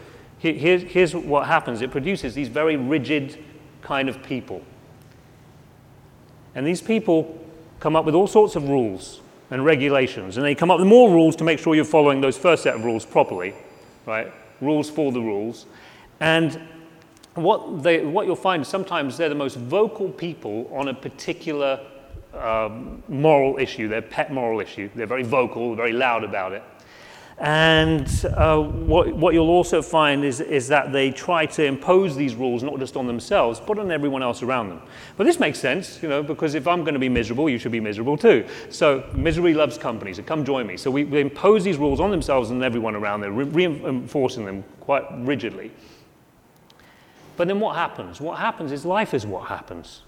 here, 0.52 0.78
here's 0.78 1.16
what 1.16 1.48
happens 1.48 1.82
it 1.82 1.92
produces 1.92 2.34
these 2.34 2.50
very 2.50 2.76
rigid 2.76 3.42
kind 3.82 4.10
of 4.10 4.22
people. 4.22 4.62
And 6.56 6.68
these 6.68 6.82
people 6.82 7.40
come 7.80 7.96
up 7.96 8.06
with 8.06 8.14
all 8.14 8.28
sorts 8.28 8.56
of 8.56 8.68
rules 8.68 9.22
and 9.50 9.64
regulations, 9.64 10.38
and 10.38 10.46
they 10.46 10.56
come 10.56 10.70
up 10.70 10.80
with 10.80 10.88
more 10.88 11.10
rules 11.10 11.36
to 11.38 11.44
make 11.44 11.60
sure 11.60 11.76
you're 11.76 11.86
following 11.86 12.22
those 12.22 12.38
first 12.38 12.64
set 12.64 12.76
of 12.76 12.84
rules 12.84 13.06
properly, 13.06 13.54
right? 14.06 14.32
Rules 14.62 14.90
for 14.90 15.12
the 15.12 15.22
rules. 15.22 15.66
And 16.20 16.60
what, 17.36 17.82
they, 17.82 18.06
what 18.06 18.26
you'll 18.26 18.36
find 18.36 18.62
is 18.64 18.68
sometimes 18.68 19.18
they're 19.18 19.30
the 19.30 19.36
most 19.36 19.58
vocal 19.58 20.10
people 20.10 20.70
on 20.74 20.90
a 20.90 20.94
particular 20.94 21.80
um, 22.34 23.02
moral 23.08 23.58
issue, 23.58 23.88
their 23.88 24.02
pet 24.02 24.32
moral 24.32 24.60
issue. 24.60 24.90
They're 24.96 25.06
very 25.06 25.24
vocal, 25.24 25.76
very 25.76 25.94
loud 25.94 26.24
about 26.24 26.52
it. 26.52 26.64
And 27.40 28.08
uh, 28.26 28.62
what, 28.62 29.12
what, 29.16 29.34
you'll 29.34 29.50
also 29.50 29.82
find 29.82 30.24
is, 30.24 30.40
is 30.40 30.68
that 30.68 30.94
they 30.94 31.10
try 31.10 31.48
to 31.48 31.64
impose 31.66 32.16
these 32.16 32.36
rules 32.36 32.62
not 32.62 32.78
just 32.78 32.96
on 32.96 33.08
themselves, 33.08 33.60
but 33.60 33.80
on 33.80 33.92
everyone 33.92 34.22
else 34.22 34.44
around 34.44 34.70
them. 34.70 34.82
But 35.18 35.24
this 35.24 35.40
makes 35.40 35.60
sense, 35.60 36.02
you 36.04 36.10
know, 36.10 36.22
because 36.22 36.54
if 36.54 36.68
I'm 36.68 36.82
going 36.82 36.94
to 36.94 37.00
be 37.00 37.10
miserable, 37.10 37.50
you 37.50 37.58
should 37.58 37.72
be 37.72 37.80
miserable 37.80 38.18
too. 38.18 38.46
So 38.70 39.04
misery 39.16 39.56
loves 39.56 39.80
company, 39.80 40.14
so 40.14 40.22
come 40.22 40.46
join 40.46 40.68
me. 40.68 40.78
So 40.78 40.92
we, 40.92 41.06
we 41.06 41.22
impose 41.22 41.64
these 41.64 41.78
rules 41.78 42.00
on 42.00 42.12
themselves 42.12 42.52
and 42.52 42.64
everyone 42.64 42.96
around 42.96 43.22
them, 43.22 43.36
re- 43.36 43.46
reinforcing 43.46 44.46
them 44.46 44.64
quite 44.80 45.06
rigidly. 45.26 45.72
But 47.36 47.48
then 47.48 47.60
what 47.60 47.76
happens? 47.76 48.22
What 48.22 48.38
happens 48.38 48.72
is 48.72 48.86
life 48.86 49.16
is 49.16 49.26
what 49.26 49.48
happens. 49.48 50.04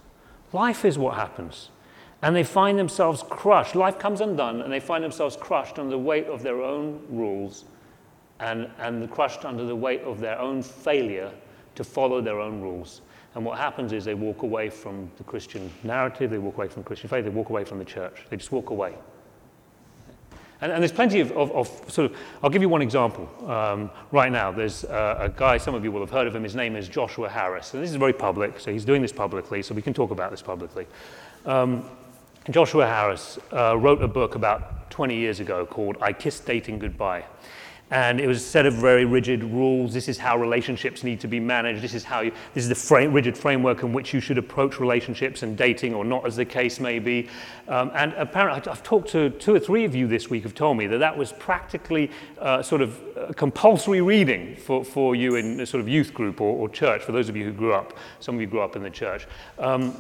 Life 0.54 0.86
is 0.86 0.98
what 0.98 1.16
happens. 1.16 1.70
And 2.22 2.36
they 2.36 2.44
find 2.44 2.80
themselves 2.80 3.24
crushed. 3.30 3.76
Life 3.76 4.00
comes 4.00 4.22
undone, 4.22 4.62
and 4.62 4.72
they 4.72 4.80
find 4.80 5.04
themselves 5.04 5.36
crushed 5.36 5.78
under 5.80 5.92
the 5.92 5.98
weight 5.98 6.28
of 6.28 6.42
their 6.42 6.62
own 6.62 7.06
rules 7.10 7.66
and, 8.40 8.70
and 8.80 9.10
crushed 9.12 9.46
under 9.46 9.66
the 9.66 9.76
weight 9.76 10.02
of 10.02 10.20
their 10.20 10.40
own 10.40 10.62
failure 10.62 11.32
to 11.76 11.84
follow 11.84 12.22
their 12.22 12.40
own 12.40 12.62
rules. 12.62 13.02
And 13.36 13.44
what 13.44 13.58
happens 13.58 13.92
is 13.92 14.06
they 14.06 14.14
walk 14.14 14.44
away 14.44 14.70
from 14.70 15.12
the 15.18 15.24
Christian 15.24 15.70
narrative, 15.84 16.32
they 16.32 16.38
walk 16.38 16.56
away 16.56 16.70
from 16.70 16.84
Christian 16.84 17.10
faith, 17.10 17.26
they 17.26 17.30
walk 17.30 17.50
away 17.50 17.66
from 17.66 17.80
the 17.80 17.86
church. 17.86 18.26
They 18.30 18.38
just 18.38 18.52
walk 18.52 18.70
away. 18.70 18.96
And, 20.62 20.72
and 20.72 20.82
there's 20.82 20.94
plenty 20.94 21.20
of, 21.20 21.34
of, 21.34 21.52
of, 21.52 21.68
sort 21.92 22.12
of, 22.12 22.18
I'll 22.42 22.50
give 22.50 22.62
you 22.62 22.70
one 22.70 22.82
example 22.82 23.30
um, 23.52 23.92
right 24.12 24.32
now. 24.32 24.54
There's 24.54 24.86
uh, 24.86 25.18
a 25.20 25.30
guy, 25.30 25.58
some 25.58 25.76
of 25.76 25.84
you 25.84 25.92
will 25.92 26.00
have 26.00 26.10
heard 26.10 26.28
of 26.28 26.36
him, 26.36 26.44
his 26.44 26.56
name 26.56 26.78
is 26.78 26.88
Joshua 26.88 27.28
Harris. 27.28 27.74
And 27.74 27.84
this 27.84 27.90
is 27.90 27.98
very 27.98 28.14
public, 28.14 28.60
so 28.62 28.72
he's 28.72 28.86
doing 28.86 29.02
this 29.02 29.12
publicly, 29.12 29.62
so 29.62 29.76
we 29.76 29.82
can 29.82 29.94
talk 29.94 30.12
about 30.12 30.32
this 30.32 30.42
publicly. 30.42 30.88
Um, 31.46 31.86
Joshua 32.50 32.88
Harris 32.88 33.38
uh, 33.54 33.78
wrote 33.78 34.02
a 34.02 34.08
book 34.08 34.36
about 34.36 34.90
20 34.90 35.16
years 35.16 35.40
ago 35.40 35.66
called 35.66 35.98
I 36.02 36.12
Kissed 36.14 36.46
Dating 36.46 36.80
Goodbye. 36.80 37.26
And 37.92 38.20
it 38.20 38.26
was 38.26 38.38
a 38.38 38.46
set 38.46 38.66
of 38.66 38.74
very 38.74 39.06
rigid 39.06 39.44
rules. 39.44 39.94
This 39.94 40.08
is 40.08 40.18
how 40.18 40.40
relationships 40.40 41.04
need 41.04 41.20
to 41.20 41.28
be 41.28 41.40
managed. 41.40 41.84
This 41.84 41.94
is 41.94 42.04
how 42.04 42.22
you, 42.22 42.32
this 42.56 42.64
is 42.64 42.70
the 42.70 42.74
frame, 42.76 43.14
rigid 43.14 43.38
framework 43.38 43.84
in 43.84 43.94
which 43.94 44.12
you 44.12 44.20
should 44.20 44.40
approach 44.40 44.80
relationships 44.80 45.44
and 45.44 45.56
dating, 45.56 45.94
or 45.94 46.04
not, 46.04 46.26
as 46.26 46.36
the 46.36 46.46
case 46.46 46.80
may 46.80 46.98
be. 46.98 47.30
Um, 47.68 47.92
and 47.94 48.14
apparently, 48.14 48.72
I've 48.72 48.82
talked 48.82 49.10
to 49.10 49.30
two 49.30 49.54
or 49.54 49.60
three 49.60 49.86
of 49.86 49.94
you 49.94 50.08
this 50.08 50.32
week 50.32 50.42
have 50.44 50.56
told 50.56 50.78
me 50.78 50.88
that 50.88 50.98
that 50.98 51.16
was 51.16 51.32
practically 51.34 52.10
uh, 52.40 52.64
sort 52.64 52.82
of 52.82 53.00
compulsory 53.36 54.02
reading 54.02 54.56
for, 54.56 54.84
for 54.84 55.16
you 55.16 55.36
in 55.36 55.60
a 55.60 55.66
sort 55.68 55.82
of 55.82 55.88
youth 55.88 56.12
group 56.12 56.42
or, 56.42 56.58
or, 56.58 56.68
church. 56.70 57.04
For 57.04 57.12
those 57.12 57.30
of 57.30 57.36
you 57.36 57.44
who 57.44 57.54
grew 57.54 57.74
up, 57.74 57.94
some 58.20 58.34
of 58.34 58.42
you 58.42 58.48
grew 58.48 58.62
up 58.62 58.76
in 58.76 58.82
the 58.82 58.90
church. 58.90 59.28
Um, 59.60 59.96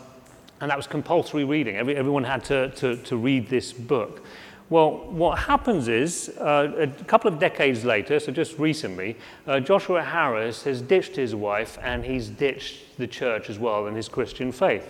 and 0.62 0.72
that 0.72 0.78
was 0.78 0.88
compulsory 0.88 1.44
reading. 1.44 1.76
Every, 1.76 1.96
everyone 1.96 2.24
had 2.24 2.44
to, 2.46 2.70
to, 2.72 2.98
to 2.98 3.18
read 3.18 3.50
this 3.50 3.74
book. 3.74 4.24
Well, 4.70 5.12
what 5.12 5.38
happens 5.38 5.88
is, 5.88 6.30
uh, 6.40 6.88
a 7.00 7.04
couple 7.04 7.32
of 7.32 7.40
decades 7.40 7.86
later, 7.86 8.20
so 8.20 8.32
just 8.32 8.58
recently, 8.58 9.16
uh, 9.46 9.60
Joshua 9.60 10.02
Harris 10.02 10.64
has 10.64 10.82
ditched 10.82 11.16
his 11.16 11.36
wife 11.36 11.78
and 11.84 12.04
he's 12.04 12.30
ditched 12.30 12.98
the 12.98 13.06
church 13.06 13.50
as 13.50 13.60
well 13.60 13.86
and 13.86 13.96
his 13.96 14.10
Christian 14.10 14.52
faith. 14.52 14.90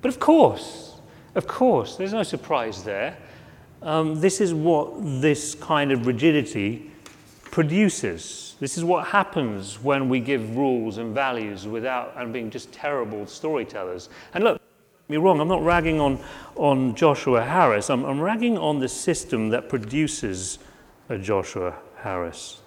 But 0.00 0.10
of 0.10 0.20
course, 0.20 1.00
of 1.34 1.48
course, 1.48 1.96
there's 1.96 2.12
no 2.12 2.22
surprise 2.22 2.84
there. 2.84 3.16
Um, 3.82 4.20
this 4.20 4.40
is 4.40 4.54
what 4.54 4.92
this 5.20 5.56
kind 5.56 5.90
of 5.90 6.06
rigidity 6.06 6.92
produces. 7.42 8.54
This 8.60 8.78
is 8.78 8.84
what 8.84 9.08
happens 9.08 9.82
when 9.82 10.08
we 10.08 10.20
give 10.20 10.56
rules 10.56 10.98
and 10.98 11.12
values 11.12 11.66
without 11.66 12.14
and 12.16 12.32
being 12.32 12.48
just 12.48 12.72
terrible 12.72 13.26
storytellers. 13.26 14.08
And 14.34 14.44
look, 14.44 14.60
me 15.08 15.16
wrong, 15.18 15.40
I'm 15.40 15.48
not 15.48 15.62
ragging 15.62 16.00
on, 16.00 16.18
on 16.56 16.94
Joshua 16.94 17.44
Harris. 17.44 17.90
I'm, 17.90 18.04
I'm 18.04 18.20
ragging 18.20 18.56
on 18.56 18.78
the 18.78 18.88
system 18.88 19.50
that 19.50 19.68
produces 19.68 20.58
a 21.08 21.18
Joshua 21.18 21.74
Harris. 21.96 22.60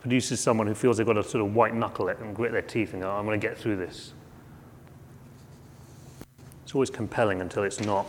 Produces 0.00 0.38
someone 0.40 0.66
who 0.66 0.74
feels 0.74 0.98
they've 0.98 1.06
got 1.06 1.14
to 1.14 1.24
sort 1.24 1.44
of 1.44 1.54
white 1.54 1.74
knuckle 1.74 2.08
it 2.08 2.18
and 2.18 2.36
grit 2.36 2.52
their 2.52 2.62
teeth 2.62 2.92
and 2.92 3.02
go, 3.02 3.10
I'm 3.10 3.24
going 3.24 3.40
to 3.40 3.46
get 3.46 3.56
through 3.56 3.76
this. 3.76 4.12
It's 6.64 6.74
always 6.74 6.90
compelling 6.90 7.40
until 7.40 7.62
it's 7.62 7.80
not. 7.80 8.06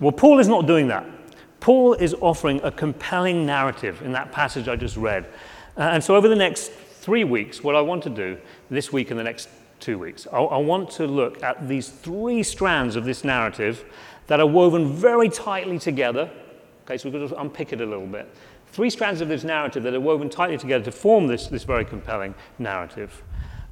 Well, 0.00 0.12
Paul 0.12 0.40
is 0.40 0.48
not 0.48 0.66
doing 0.66 0.88
that. 0.88 1.06
Paul 1.60 1.94
is 1.94 2.14
offering 2.20 2.60
a 2.62 2.70
compelling 2.70 3.46
narrative 3.46 4.02
in 4.02 4.12
that 4.12 4.32
passage 4.32 4.68
I 4.68 4.76
just 4.76 4.96
read. 4.96 5.26
Uh, 5.76 5.82
and 5.82 6.02
so, 6.02 6.16
over 6.16 6.28
the 6.28 6.36
next 6.36 6.70
three 6.72 7.24
weeks, 7.24 7.62
what 7.62 7.74
I 7.74 7.80
want 7.80 8.02
to 8.04 8.10
do 8.10 8.38
this 8.70 8.92
week 8.92 9.10
and 9.10 9.18
the 9.18 9.24
next 9.24 9.48
two 9.80 9.98
weeks. 9.98 10.26
I, 10.32 10.38
I 10.38 10.58
want 10.58 10.90
to 10.92 11.06
look 11.06 11.42
at 11.42 11.68
these 11.68 11.88
three 11.88 12.42
strands 12.42 12.96
of 12.96 13.04
this 13.04 13.24
narrative 13.24 13.84
that 14.26 14.40
are 14.40 14.46
woven 14.46 14.92
very 14.92 15.28
tightly 15.28 15.78
together. 15.78 16.30
Okay, 16.84 16.96
so 16.96 17.08
we're 17.08 17.18
going 17.18 17.28
to 17.28 17.40
unpick 17.40 17.72
it 17.72 17.80
a 17.80 17.86
little 17.86 18.06
bit. 18.06 18.28
Three 18.68 18.90
strands 18.90 19.20
of 19.20 19.28
this 19.28 19.44
narrative 19.44 19.82
that 19.84 19.94
are 19.94 20.00
woven 20.00 20.28
tightly 20.28 20.58
together 20.58 20.84
to 20.84 20.92
form 20.92 21.26
this, 21.26 21.46
this 21.46 21.64
very 21.64 21.84
compelling 21.84 22.34
narrative. 22.58 23.22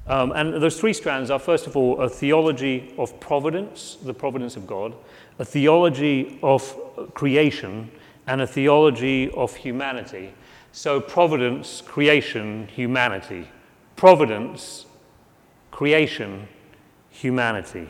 Um, 0.07 0.31
and 0.33 0.53
those 0.61 0.79
three 0.79 0.93
strands 0.93 1.31
are, 1.31 1.39
first 1.39 1.65
of 1.65 1.75
all, 1.75 1.99
a 2.01 2.09
theology 2.09 2.93
of 2.97 3.19
providence, 3.19 3.97
the 4.03 4.13
providence 4.13 4.55
of 4.55 4.67
God, 4.67 4.93
a 5.39 5.45
theology 5.45 6.39
of 6.43 7.13
creation, 7.13 7.89
and 8.27 8.41
a 8.41 8.47
theology 8.47 9.31
of 9.31 9.55
humanity. 9.55 10.33
So, 10.71 10.99
providence, 10.99 11.81
creation, 11.81 12.67
humanity. 12.67 13.47
Providence, 13.95 14.85
creation, 15.75 16.47
humanity. 17.09 17.89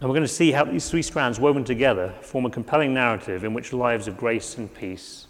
And 0.00 0.08
we're 0.08 0.14
going 0.14 0.22
to 0.22 0.26
see 0.26 0.52
how 0.52 0.64
these 0.64 0.88
three 0.88 1.02
strands 1.02 1.38
woven 1.38 1.64
together 1.64 2.14
form 2.22 2.46
a 2.46 2.50
compelling 2.50 2.94
narrative 2.94 3.44
in 3.44 3.52
which 3.52 3.74
lives 3.74 4.08
of 4.08 4.16
grace 4.16 4.56
and 4.56 4.72
peace 4.72 5.26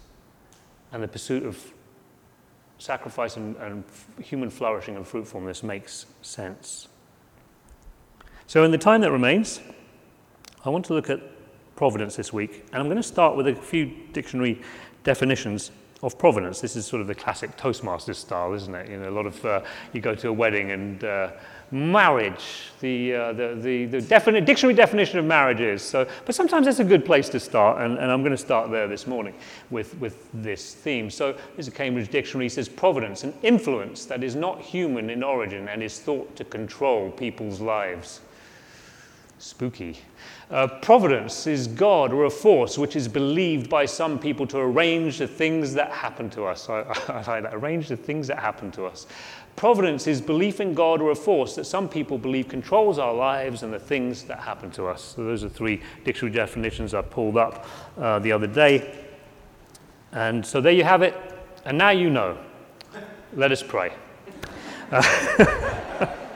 and 0.93 1.03
the 1.03 1.07
pursuit 1.09 1.45
of 1.45 1.73
sacrifice 2.77 3.35
and, 3.35 3.57
and 3.57 3.83
human 4.23 4.49
flourishing 4.49 4.95
and 4.95 5.05
fruitfulness 5.05 5.63
makes 5.63 6.05
sense. 6.21 6.87
So, 8.47 8.63
in 8.63 8.71
the 8.71 8.77
time 8.77 9.01
that 9.01 9.11
remains, 9.11 9.59
I 10.63 10.69
want 10.69 10.85
to 10.85 10.93
look 10.93 11.09
at 11.09 11.19
providence 11.75 12.15
this 12.15 12.31
week, 12.31 12.63
and 12.71 12.75
I'm 12.81 12.85
going 12.87 12.95
to 12.95 13.03
start 13.03 13.35
with 13.35 13.49
a 13.49 13.55
few 13.55 13.91
dictionary 14.13 14.61
definitions 15.03 15.71
of 16.01 16.17
providence. 16.17 16.61
This 16.61 16.75
is 16.75 16.85
sort 16.85 17.01
of 17.01 17.07
the 17.07 17.15
classic 17.15 17.55
Toastmasters 17.57 18.15
style, 18.15 18.53
isn't 18.53 18.73
it? 18.73 18.89
You 18.89 18.99
know, 18.99 19.09
a 19.09 19.11
lot 19.11 19.25
of 19.25 19.45
uh, 19.45 19.61
you 19.93 20.01
go 20.01 20.15
to 20.15 20.29
a 20.29 20.33
wedding 20.33 20.71
and 20.71 21.03
uh, 21.03 21.31
marriage, 21.71 22.71
the, 22.79 23.13
uh, 23.13 23.33
the, 23.33 23.55
the, 23.59 23.85
the 23.85 24.41
dictionary 24.41 24.73
definition 24.73 25.19
of 25.19 25.25
marriage 25.25 25.59
is. 25.59 25.81
So, 25.81 26.07
but 26.25 26.33
sometimes 26.33 26.65
that's 26.65 26.79
a 26.79 26.83
good 26.83 27.05
place 27.05 27.29
to 27.29 27.39
start, 27.39 27.81
and, 27.81 27.97
and 27.97 28.11
I'm 28.11 28.21
going 28.21 28.31
to 28.31 28.37
start 28.37 28.71
there 28.71 28.87
this 28.87 29.05
morning 29.05 29.35
with, 29.69 29.95
with 29.99 30.29
this 30.33 30.73
theme. 30.73 31.09
So, 31.09 31.33
this 31.55 31.67
is 31.67 31.73
Cambridge 31.73 32.09
Dictionary 32.09 32.49
says 32.49 32.67
providence, 32.67 33.23
an 33.23 33.33
influence 33.43 34.05
that 34.05 34.23
is 34.23 34.35
not 34.35 34.61
human 34.61 35.09
in 35.09 35.21
origin 35.21 35.67
and 35.67 35.83
is 35.83 35.99
thought 35.99 36.35
to 36.37 36.43
control 36.43 37.11
people's 37.11 37.61
lives. 37.61 38.21
Spooky. 39.37 39.97
Uh, 40.49 40.67
providence 40.81 41.45
is 41.45 41.67
God 41.67 42.11
or 42.11 42.25
a 42.25 42.29
force 42.29 42.77
which 42.77 42.95
is 42.95 43.07
believed 43.07 43.69
by 43.69 43.85
some 43.85 44.17
people 44.17 44.47
to 44.47 44.57
arrange 44.57 45.19
the 45.19 45.27
things 45.27 45.75
that 45.75 45.91
happen 45.91 46.27
to 46.31 46.45
us. 46.45 46.67
I, 46.69 46.81
I 47.07 47.23
like 47.27 47.43
that. 47.43 47.53
Arrange 47.53 47.87
the 47.87 47.97
things 47.97 48.27
that 48.27 48.39
happen 48.39 48.71
to 48.71 48.85
us. 48.85 49.05
Providence 49.55 50.07
is 50.07 50.21
belief 50.21 50.59
in 50.59 50.73
God 50.73 51.01
or 51.01 51.11
a 51.11 51.15
force 51.15 51.55
that 51.55 51.65
some 51.65 51.87
people 51.87 52.17
believe 52.17 52.47
controls 52.47 52.97
our 52.97 53.13
lives 53.13 53.61
and 53.61 53.71
the 53.71 53.79
things 53.79 54.23
that 54.23 54.39
happen 54.39 54.71
to 54.71 54.87
us. 54.87 55.03
So 55.15 55.23
those 55.23 55.43
are 55.43 55.49
three 55.49 55.81
dictionary 56.03 56.35
definitions 56.35 56.93
I 56.93 57.03
pulled 57.03 57.37
up 57.37 57.67
uh, 57.97 58.17
the 58.19 58.31
other 58.31 58.47
day. 58.47 59.05
And 60.13 60.43
so 60.43 60.61
there 60.61 60.73
you 60.73 60.83
have 60.83 61.03
it. 61.03 61.15
And 61.65 61.77
now 61.77 61.89
you 61.91 62.09
know. 62.09 62.37
Let 63.35 63.51
us 63.51 63.61
pray. 63.61 63.93
Uh, 64.91 66.15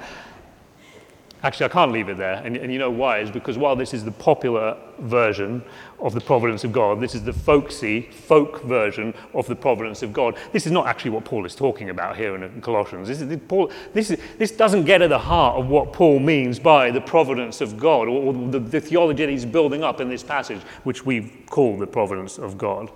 Actually, 1.43 1.65
I 1.65 1.69
can't 1.69 1.91
leave 1.91 2.07
it 2.07 2.15
there. 2.15 2.35
And, 2.35 2.55
and 2.55 2.71
you 2.71 2.79
know 2.79 2.89
why? 2.89 3.19
Is 3.19 3.29
because 3.29 3.57
while 3.57 3.75
this 3.75 3.93
is 3.93 4.05
the 4.05 4.12
popular 4.12 4.77
version 5.00 5.62
of 6.00 6.13
the 6.13 6.21
providence 6.21 6.63
of 6.63 6.71
God, 6.71 7.01
this 7.01 7.15
is 7.15 7.23
the 7.23 7.33
folksy, 7.33 8.03
folk 8.03 8.63
version 8.63 9.13
of 9.33 9.45
the 9.47 9.55
providence 9.55 10.03
of 10.03 10.13
God. 10.13 10.38
This 10.53 10.65
is 10.65 10.71
not 10.71 10.88
actually 10.88 11.12
what 11.12 11.25
Paul 11.25 11.45
is 11.45 11.53
talking 11.53 11.89
about 11.89 12.15
here 12.15 12.33
in 12.33 12.62
Colossians. 12.62 13.09
This, 13.09 13.19
is, 13.19 13.39
Paul, 13.50 13.71
this, 13.93 14.12
is, 14.12 14.21
this 14.38 14.51
doesn't 14.51 14.85
get 14.85 15.01
at 15.01 15.09
the 15.09 15.19
heart 15.19 15.59
of 15.59 15.67
what 15.67 15.91
Paul 15.91 16.19
means 16.19 16.59
by 16.59 16.91
the 16.91 17.01
providence 17.01 17.59
of 17.59 17.77
God, 17.77 18.07
or, 18.07 18.23
or 18.23 18.33
the, 18.33 18.59
the, 18.59 18.79
theology 18.79 19.25
that 19.25 19.31
he's 19.31 19.45
building 19.45 19.83
up 19.83 20.00
in 20.00 20.07
this 20.07 20.23
passage, 20.23 20.62
which 20.85 21.05
we 21.05 21.43
call 21.50 21.77
the 21.77 21.88
providence 21.88 22.38
of 22.38 22.57
God. 22.57 22.89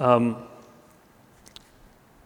Um, 0.00 0.48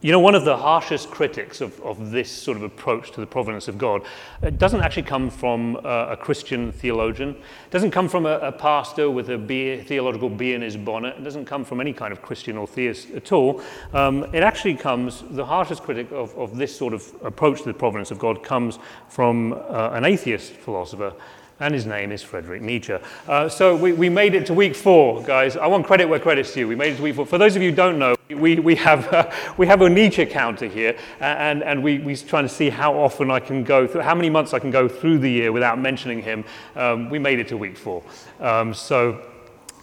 you 0.02 0.10
know, 0.12 0.20
one 0.20 0.34
of 0.34 0.44
the 0.44 0.56
harshest 0.56 1.10
critics 1.10 1.60
of, 1.60 1.80
of 1.80 2.10
this 2.10 2.30
sort 2.30 2.56
of 2.56 2.64
approach 2.64 3.12
to 3.12 3.20
the 3.20 3.26
providence 3.26 3.68
of 3.68 3.78
God 3.78 4.04
it 4.42 4.58
doesn't 4.58 4.80
actually 4.80 5.04
come 5.04 5.30
from 5.30 5.76
uh, 5.76 6.06
a 6.10 6.16
Christian 6.16 6.72
theologian. 6.72 7.30
It 7.30 7.70
doesn't 7.70 7.92
come 7.92 8.08
from 8.08 8.26
a, 8.26 8.38
a 8.38 8.50
pastor 8.50 9.08
with 9.08 9.30
a 9.30 9.38
theological 9.86 10.28
bee 10.28 10.54
in 10.54 10.62
his 10.62 10.76
bonnet. 10.76 11.16
It 11.16 11.22
doesn't 11.22 11.44
come 11.44 11.64
from 11.64 11.80
any 11.80 11.92
kind 11.92 12.12
of 12.12 12.22
Christian 12.22 12.56
or 12.56 12.66
theist 12.66 13.10
at 13.12 13.30
all. 13.30 13.62
Um, 13.92 14.24
it 14.34 14.42
actually 14.42 14.74
comes, 14.74 15.22
the 15.30 15.46
harshest 15.46 15.84
critic 15.84 16.10
of, 16.10 16.36
of 16.36 16.56
this 16.56 16.76
sort 16.76 16.92
of 16.92 17.14
approach 17.22 17.58
to 17.58 17.66
the 17.66 17.74
providence 17.74 18.10
of 18.10 18.18
God 18.18 18.42
comes 18.42 18.80
from 19.08 19.52
uh, 19.52 19.90
an 19.92 20.04
atheist 20.04 20.52
philosopher 20.52 21.14
and 21.62 21.72
his 21.72 21.86
name 21.86 22.10
is 22.10 22.22
Frederick 22.22 22.60
Nietzsche. 22.60 22.96
Uh, 23.28 23.48
so 23.48 23.76
we, 23.76 23.92
we 23.92 24.08
made 24.08 24.34
it 24.34 24.46
to 24.46 24.54
week 24.54 24.74
four, 24.74 25.22
guys. 25.22 25.56
I 25.56 25.68
want 25.68 25.86
credit 25.86 26.06
where 26.06 26.18
credit's 26.18 26.52
due. 26.52 26.66
We 26.66 26.74
made 26.74 26.94
it 26.94 26.96
to 26.96 27.02
week 27.02 27.14
four. 27.14 27.24
For 27.24 27.38
those 27.38 27.54
of 27.54 27.62
you 27.62 27.70
who 27.70 27.76
don't 27.76 28.00
know, 28.00 28.16
we, 28.30 28.56
we, 28.56 28.74
have, 28.76 29.12
uh, 29.12 29.30
we 29.56 29.68
have 29.68 29.80
a 29.80 29.88
Nietzsche 29.88 30.26
counter 30.26 30.66
here, 30.66 30.98
and, 31.20 31.62
and 31.62 31.80
we, 31.80 32.00
we're 32.00 32.16
trying 32.16 32.44
to 32.44 32.48
see 32.48 32.68
how 32.68 32.94
often 32.98 33.30
I 33.30 33.38
can 33.38 33.62
go 33.62 33.86
through, 33.86 34.00
how 34.00 34.14
many 34.14 34.28
months 34.28 34.52
I 34.52 34.58
can 34.58 34.72
go 34.72 34.88
through 34.88 35.18
the 35.18 35.30
year 35.30 35.52
without 35.52 35.78
mentioning 35.78 36.20
him. 36.20 36.44
Um, 36.74 37.08
we 37.08 37.20
made 37.20 37.38
it 37.38 37.46
to 37.48 37.56
week 37.56 37.76
four. 37.76 38.02
Um, 38.40 38.74
so 38.74 39.22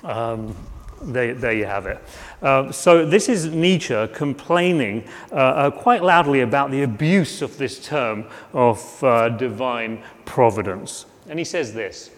um, 0.04 0.54
there, 1.02 1.34
there 1.34 1.54
you 1.54 1.66
have 1.66 1.86
it. 1.86 2.04
Uh, 2.42 2.74
so 2.74 3.06
this 3.06 3.30
is 3.30 3.48
Nietzsche 3.48 4.08
complaining 4.10 5.08
uh, 5.32 5.36
uh, 5.36 5.72
quite 5.72 6.04
loudly 6.04 6.42
about 6.42 6.72
the 6.72 6.84
abuse 6.84 7.42
of 7.42 7.58
this 7.58 7.80
term 7.80 8.26
of 8.52 9.02
uh, 9.02 9.30
divine 9.30 10.04
providence. 10.26 11.06
And 11.30 11.40
he 11.40 11.46
says 11.46 11.74
this 11.74 12.12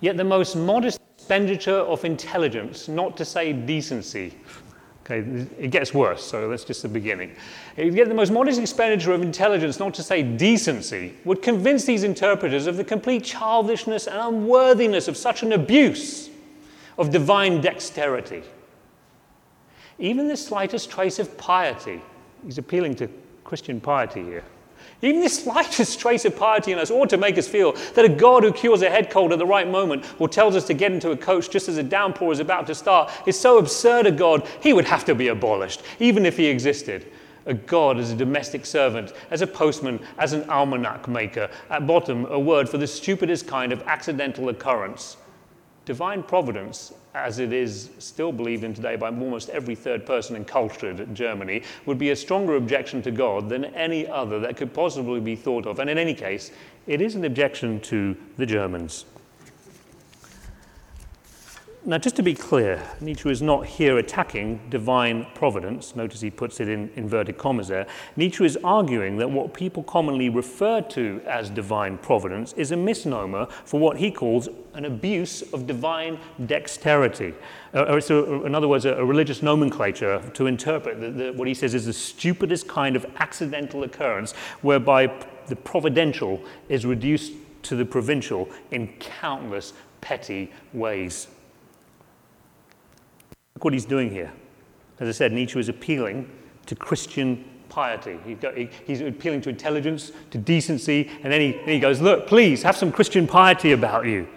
Yet 0.00 0.16
the 0.16 0.24
most 0.24 0.56
modest 0.56 1.00
expenditure 1.16 1.78
of 1.78 2.04
intelligence, 2.04 2.88
not 2.88 3.16
to 3.16 3.24
say 3.24 3.52
decency, 3.52 4.34
Okay, 5.08 5.20
it 5.60 5.70
gets 5.70 5.94
worse, 5.94 6.24
so 6.24 6.48
that's 6.48 6.64
just 6.64 6.82
the 6.82 6.88
beginning. 6.88 7.30
Yet 7.76 8.08
the 8.08 8.14
most 8.14 8.32
modest 8.32 8.58
expenditure 8.58 9.12
of 9.12 9.22
intelligence, 9.22 9.78
not 9.78 9.94
to 9.94 10.02
say 10.02 10.24
decency, 10.24 11.14
would 11.24 11.42
convince 11.42 11.84
these 11.84 12.02
interpreters 12.02 12.66
of 12.66 12.76
the 12.76 12.82
complete 12.82 13.22
childishness 13.22 14.08
and 14.08 14.16
unworthiness 14.16 15.06
of 15.06 15.16
such 15.16 15.44
an 15.44 15.52
abuse 15.52 16.28
of 16.98 17.12
divine 17.12 17.60
dexterity. 17.60 18.42
Even 20.00 20.26
the 20.26 20.36
slightest 20.36 20.90
trace 20.90 21.20
of 21.20 21.38
piety, 21.38 22.02
he's 22.44 22.58
appealing 22.58 22.96
to 22.96 23.08
Christian 23.44 23.80
piety 23.80 24.24
here. 24.24 24.44
Even 25.02 25.20
the 25.20 25.28
slightest 25.28 26.00
trace 26.00 26.24
of 26.24 26.36
piety 26.36 26.72
in 26.72 26.78
us 26.78 26.90
ought 26.90 27.10
to 27.10 27.18
make 27.18 27.36
us 27.36 27.46
feel 27.46 27.72
that 27.94 28.04
a 28.04 28.08
God 28.08 28.44
who 28.44 28.52
cures 28.52 28.82
a 28.82 28.88
head 28.88 29.10
cold 29.10 29.32
at 29.32 29.38
the 29.38 29.46
right 29.46 29.68
moment 29.68 30.04
or 30.18 30.28
tells 30.28 30.56
us 30.56 30.66
to 30.66 30.74
get 30.74 30.92
into 30.92 31.10
a 31.10 31.16
coach 31.16 31.50
just 31.50 31.68
as 31.68 31.76
a 31.76 31.82
downpour 31.82 32.32
is 32.32 32.40
about 32.40 32.66
to 32.68 32.74
start. 32.74 33.12
Is 33.26 33.38
so 33.38 33.58
absurd 33.58 34.06
a 34.06 34.12
God, 34.12 34.48
he 34.62 34.72
would 34.72 34.86
have 34.86 35.04
to 35.04 35.14
be 35.14 35.28
abolished, 35.28 35.82
even 35.98 36.24
if 36.24 36.36
he 36.36 36.46
existed. 36.46 37.06
A 37.44 37.54
God 37.54 37.98
as 37.98 38.10
a 38.10 38.16
domestic 38.16 38.66
servant, 38.66 39.12
as 39.30 39.42
a 39.42 39.46
postman, 39.46 40.00
as 40.18 40.32
an 40.32 40.48
almanac 40.48 41.06
maker, 41.06 41.48
at 41.70 41.86
bottom, 41.86 42.24
a 42.26 42.40
word 42.40 42.68
for 42.68 42.78
the 42.78 42.86
stupidest 42.86 43.46
kind 43.46 43.72
of 43.72 43.82
accidental 43.82 44.48
occurrence 44.48 45.16
divine 45.86 46.22
providence, 46.22 46.92
as 47.14 47.38
it 47.38 47.52
is 47.52 47.90
still 47.98 48.32
believed 48.32 48.64
in 48.64 48.74
today 48.74 48.96
by 48.96 49.06
almost 49.06 49.48
every 49.48 49.74
third 49.74 50.04
person 50.04 50.36
in 50.36 50.44
cultured 50.44 51.14
Germany, 51.14 51.62
would 51.86 51.96
be 51.96 52.10
a 52.10 52.16
stronger 52.16 52.56
objection 52.56 53.00
to 53.02 53.10
God 53.10 53.48
than 53.48 53.64
any 53.66 54.06
other 54.06 54.38
that 54.40 54.56
could 54.56 54.74
possibly 54.74 55.20
be 55.20 55.36
thought 55.36 55.64
of. 55.64 55.78
And 55.78 55.88
in 55.88 55.96
any 55.96 56.12
case, 56.12 56.50
it 56.86 57.00
is 57.00 57.14
an 57.14 57.24
objection 57.24 57.80
to 57.82 58.16
the 58.36 58.44
Germans. 58.44 59.06
Now, 61.88 61.98
just 61.98 62.16
to 62.16 62.22
be 62.24 62.34
clear, 62.34 62.82
Nietzsche 63.00 63.30
is 63.30 63.40
not 63.40 63.64
here 63.64 63.98
attacking 63.98 64.58
divine 64.70 65.24
providence. 65.36 65.94
Notice 65.94 66.20
he 66.20 66.30
puts 66.30 66.58
it 66.58 66.68
in 66.68 66.90
inverted 66.96 67.38
commas 67.38 67.68
there. 67.68 67.86
Nietzsche 68.16 68.44
is 68.44 68.58
arguing 68.64 69.18
that 69.18 69.30
what 69.30 69.54
people 69.54 69.84
commonly 69.84 70.28
refer 70.28 70.80
to 70.80 71.22
as 71.24 71.48
divine 71.48 71.96
providence 71.98 72.52
is 72.54 72.72
a 72.72 72.76
misnomer 72.76 73.46
for 73.64 73.78
what 73.78 73.98
he 73.98 74.10
calls 74.10 74.48
an 74.74 74.84
abuse 74.84 75.42
of 75.52 75.68
divine 75.68 76.18
dexterity. 76.46 77.32
Uh, 77.72 78.00
in 78.44 78.52
other 78.52 78.66
words, 78.66 78.84
a, 78.84 78.94
a, 78.94 79.04
religious 79.04 79.40
nomenclature 79.40 80.20
to 80.34 80.48
interpret 80.48 81.00
the, 81.00 81.10
the, 81.12 81.32
what 81.34 81.46
he 81.46 81.54
says 81.54 81.72
is 81.72 81.86
the 81.86 81.92
stupidest 81.92 82.66
kind 82.66 82.96
of 82.96 83.06
accidental 83.18 83.84
occurrence 83.84 84.32
whereby 84.62 85.06
the 85.46 85.54
providential 85.54 86.42
is 86.68 86.84
reduced 86.84 87.32
to 87.62 87.76
the 87.76 87.84
provincial 87.84 88.48
in 88.72 88.88
countless 88.98 89.72
petty 90.00 90.50
ways. 90.72 91.28
Look 93.56 93.64
what 93.64 93.72
he's 93.72 93.86
doing 93.86 94.10
here. 94.10 94.30
As 95.00 95.08
I 95.08 95.12
said, 95.12 95.32
Nietzsche 95.32 95.58
is 95.58 95.70
appealing 95.70 96.30
to 96.66 96.76
Christian 96.76 97.42
piety. 97.70 98.18
he's 98.84 99.00
appealing 99.00 99.40
to 99.40 99.48
intelligence, 99.48 100.12
to 100.30 100.36
decency, 100.36 101.10
and 101.22 101.32
then 101.32 101.40
he, 101.40 101.52
then 101.52 101.68
he 101.68 101.80
goes, 101.80 102.02
Look, 102.02 102.26
please 102.26 102.62
have 102.64 102.76
some 102.76 102.92
Christian 102.92 103.26
piety 103.26 103.72
about 103.72 104.04
you. 104.04 104.28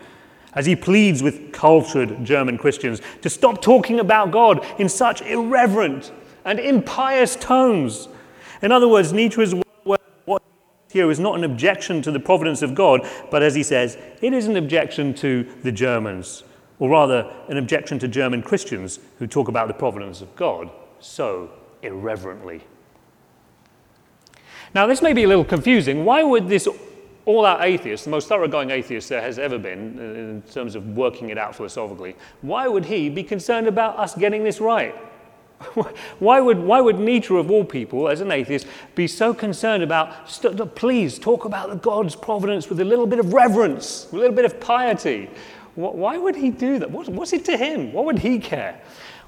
As 0.54 0.66
he 0.66 0.74
pleads 0.74 1.22
with 1.22 1.52
cultured 1.52 2.24
German 2.24 2.58
Christians 2.58 3.02
to 3.22 3.30
stop 3.30 3.62
talking 3.62 4.00
about 4.00 4.32
God 4.32 4.66
in 4.80 4.88
such 4.88 5.22
irreverent 5.24 6.14
and 6.46 6.58
impious 6.58 7.36
tones. 7.36 8.08
In 8.62 8.72
other 8.72 8.88
words, 8.88 9.12
Nietzsche 9.12 9.42
is 9.42 9.54
what 9.84 10.42
here 10.90 11.12
is 11.12 11.20
not 11.20 11.36
an 11.36 11.44
objection 11.44 12.02
to 12.04 12.12
the 12.12 12.22
providence 12.22 12.62
of 12.62 12.74
God, 12.74 13.06
but 13.30 13.44
as 13.44 13.54
he 13.54 13.64
says, 13.64 13.98
it 14.22 14.32
is 14.32 14.48
an 14.48 14.56
objection 14.56 15.14
to 15.16 15.44
the 15.62 15.74
Germans 15.74 16.44
or 16.80 16.90
rather 16.90 17.32
an 17.50 17.58
objection 17.58 18.00
to 18.00 18.08
German 18.08 18.42
Christians 18.42 19.00
who 19.20 19.28
talk 19.28 19.48
about 19.48 19.68
the 19.68 19.74
providence 19.74 20.22
of 20.22 20.36
God 20.36 20.72
so 21.00 21.52
irreverently. 21.82 22.62
Now, 24.74 24.88
this 24.88 25.02
may 25.02 25.14
be 25.14 25.24
a 25.24 25.28
little 25.28 25.46
confusing. 25.46 26.06
Why 26.06 26.24
would 26.24 26.48
this 26.48 26.68
all 27.26 27.46
out 27.46 27.64
atheist, 27.64 28.06
the 28.06 28.10
most 28.10 28.28
thoroughgoing 28.28 28.72
atheist 28.72 29.10
there 29.10 29.22
has 29.22 29.38
ever 29.38 29.58
been 29.58 30.00
uh, 30.00 30.02
in 30.02 30.42
terms 30.52 30.76
of 30.76 30.98
working 30.98 31.30
it 31.30 31.38
out 31.38 31.56
philosophically, 31.56 32.16
why 32.42 32.68
would 32.68 32.86
he 32.86 33.10
be 33.10 33.24
concerned 33.24 33.68
about 33.68 33.98
us 34.00 34.16
getting 34.16 34.44
this 34.44 34.60
right? 34.60 34.96
why, 36.20 36.40
would, 36.40 36.58
why 36.58 36.80
would 36.80 36.98
Nietzsche, 36.98 37.36
of 37.36 37.52
all 37.52 37.66
people, 37.66 38.08
as 38.08 38.22
an 38.22 38.32
atheist, 38.32 38.66
be 38.96 39.08
so 39.08 39.34
concerned 39.34 39.84
about, 39.84 40.30
st- 40.30 40.74
please 40.76 41.20
talk 41.20 41.46
about 41.46 41.70
the 41.70 41.76
God's 41.76 42.16
providence 42.16 42.70
with 42.70 42.80
a 42.80 42.86
little 42.86 43.06
bit 43.06 43.20
of 43.20 43.34
reverence, 43.34 44.08
a 44.12 44.16
little 44.16 44.36
bit 44.36 44.46
of 44.46 44.60
piety? 44.60 45.30
Why 45.80 46.18
would 46.18 46.36
he 46.36 46.50
do 46.50 46.80
that? 46.80 46.92
What, 46.92 47.08
what's 47.08 47.32
it 47.32 47.46
to 47.46 47.56
him? 47.56 47.94
What 47.94 48.04
would 48.06 48.20
he 48.20 48.38
care? 48.40 48.82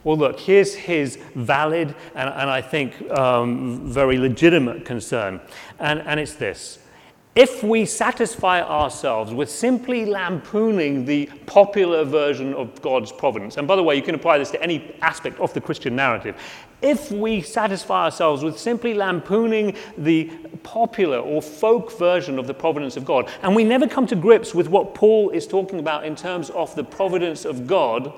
Well, 0.03 0.17
look, 0.17 0.39
here's 0.39 0.73
his 0.73 1.17
valid 1.35 1.95
and, 2.15 2.29
and 2.29 2.49
I 2.49 2.61
think 2.61 3.09
um, 3.11 3.87
very 3.89 4.17
legitimate 4.17 4.83
concern, 4.83 5.39
and, 5.79 6.01
and 6.01 6.19
it's 6.19 6.33
this. 6.33 6.79
If 7.33 7.63
we 7.63 7.85
satisfy 7.85 8.61
ourselves 8.61 9.33
with 9.33 9.49
simply 9.49 10.05
lampooning 10.05 11.05
the 11.05 11.27
popular 11.45 12.03
version 12.03 12.53
of 12.53 12.81
God's 12.81 13.13
providence, 13.13 13.55
and 13.55 13.65
by 13.65 13.77
the 13.77 13.83
way, 13.83 13.95
you 13.95 14.01
can 14.01 14.15
apply 14.15 14.37
this 14.37 14.51
to 14.51 14.61
any 14.61 14.93
aspect 15.01 15.39
of 15.39 15.53
the 15.53 15.61
Christian 15.61 15.95
narrative, 15.95 16.35
if 16.81 17.09
we 17.09 17.39
satisfy 17.39 18.03
ourselves 18.05 18.43
with 18.43 18.59
simply 18.59 18.93
lampooning 18.93 19.77
the 19.97 20.25
popular 20.63 21.19
or 21.19 21.41
folk 21.41 21.97
version 21.97 22.37
of 22.37 22.47
the 22.47 22.53
providence 22.53 22.97
of 22.97 23.05
God, 23.05 23.29
and 23.43 23.55
we 23.55 23.63
never 23.63 23.87
come 23.87 24.07
to 24.07 24.15
grips 24.17 24.53
with 24.53 24.67
what 24.67 24.93
Paul 24.93 25.29
is 25.29 25.47
talking 25.47 25.79
about 25.79 26.03
in 26.03 26.17
terms 26.17 26.49
of 26.49 26.75
the 26.75 26.83
providence 26.83 27.45
of 27.45 27.65
God, 27.65 28.11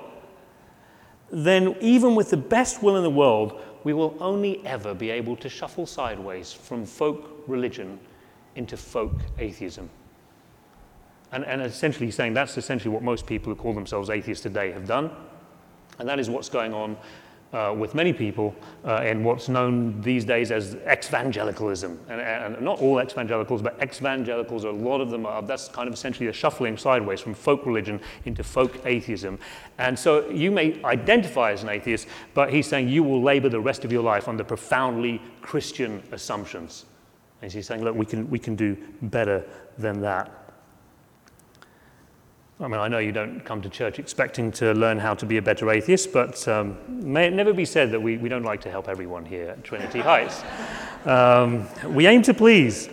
then 1.30 1.76
even 1.80 2.16
with 2.16 2.30
the 2.30 2.36
best 2.36 2.82
will 2.82 2.96
in 2.96 3.04
the 3.04 3.10
world, 3.10 3.60
we 3.84 3.92
will 3.92 4.16
only 4.18 4.64
ever 4.66 4.92
be 4.92 5.10
able 5.10 5.36
to 5.36 5.48
shuffle 5.48 5.86
sideways 5.86 6.52
from 6.52 6.84
folk 6.84 7.44
religion 7.46 8.00
into 8.56 8.76
folk 8.76 9.12
atheism. 9.38 9.90
And, 11.32 11.44
and 11.44 11.62
essentially 11.62 12.10
saying 12.10 12.34
that's 12.34 12.56
essentially 12.56 12.92
what 12.92 13.02
most 13.02 13.26
people 13.26 13.52
who 13.52 13.60
call 13.60 13.74
themselves 13.74 14.10
atheists 14.10 14.42
today 14.42 14.70
have 14.72 14.86
done. 14.86 15.10
And 15.98 16.08
that 16.08 16.18
is 16.18 16.30
what's 16.30 16.48
going 16.48 16.72
on 16.72 16.96
uh, 17.54 17.72
with 17.72 17.94
many 17.94 18.12
people 18.12 18.54
uh, 18.84 19.02
in 19.04 19.22
what's 19.22 19.48
known 19.48 20.00
these 20.00 20.24
days 20.24 20.50
as 20.50 20.74
evangelicalism. 20.74 21.98
And, 22.08 22.20
and, 22.20 22.60
not 22.60 22.80
all 22.80 23.00
evangelicals, 23.00 23.62
but 23.62 23.80
evangelicals, 23.80 24.64
a 24.64 24.70
lot 24.70 25.00
of 25.00 25.10
them 25.10 25.24
are, 25.24 25.40
that's 25.40 25.68
kind 25.68 25.86
of 25.86 25.94
essentially 25.94 26.28
a 26.28 26.32
shuffling 26.32 26.76
sideways 26.76 27.20
from 27.20 27.32
folk 27.32 27.64
religion 27.64 28.00
into 28.24 28.42
folk 28.42 28.84
atheism. 28.84 29.38
And 29.78 29.96
so 29.96 30.28
you 30.30 30.50
may 30.50 30.82
identify 30.82 31.52
as 31.52 31.62
an 31.62 31.68
atheist, 31.68 32.08
but 32.34 32.52
he's 32.52 32.66
saying 32.66 32.88
you 32.88 33.04
will 33.04 33.22
labor 33.22 33.48
the 33.48 33.60
rest 33.60 33.84
of 33.84 33.92
your 33.92 34.02
life 34.02 34.26
under 34.26 34.42
profoundly 34.42 35.22
Christian 35.40 36.02
assumptions. 36.10 36.86
And 37.42 37.52
he's 37.52 37.66
saying, 37.66 37.84
look, 37.84 37.94
we 37.94 38.06
can, 38.06 38.28
we 38.30 38.38
can 38.38 38.56
do 38.56 38.76
better 39.02 39.44
than 39.78 40.00
that. 40.00 40.44
I 42.60 42.68
mean, 42.68 42.78
I 42.78 42.86
know 42.86 42.98
you 42.98 43.10
don't 43.10 43.40
come 43.40 43.60
to 43.62 43.68
church 43.68 43.98
expecting 43.98 44.52
to 44.52 44.72
learn 44.74 44.98
how 44.98 45.14
to 45.14 45.26
be 45.26 45.38
a 45.38 45.42
better 45.42 45.70
atheist, 45.70 46.12
but 46.12 46.46
um, 46.46 46.78
may 46.88 47.26
it 47.26 47.32
never 47.32 47.52
be 47.52 47.64
said 47.64 47.90
that 47.90 48.00
we, 48.00 48.16
we 48.16 48.28
don't 48.28 48.44
like 48.44 48.60
to 48.60 48.70
help 48.70 48.88
everyone 48.88 49.24
here 49.24 49.48
at 49.50 49.64
Trinity 49.64 50.00
Heights. 50.00 50.42
Um, 51.04 51.66
we 51.92 52.06
aim 52.06 52.22
to 52.22 52.32
please. 52.32 52.88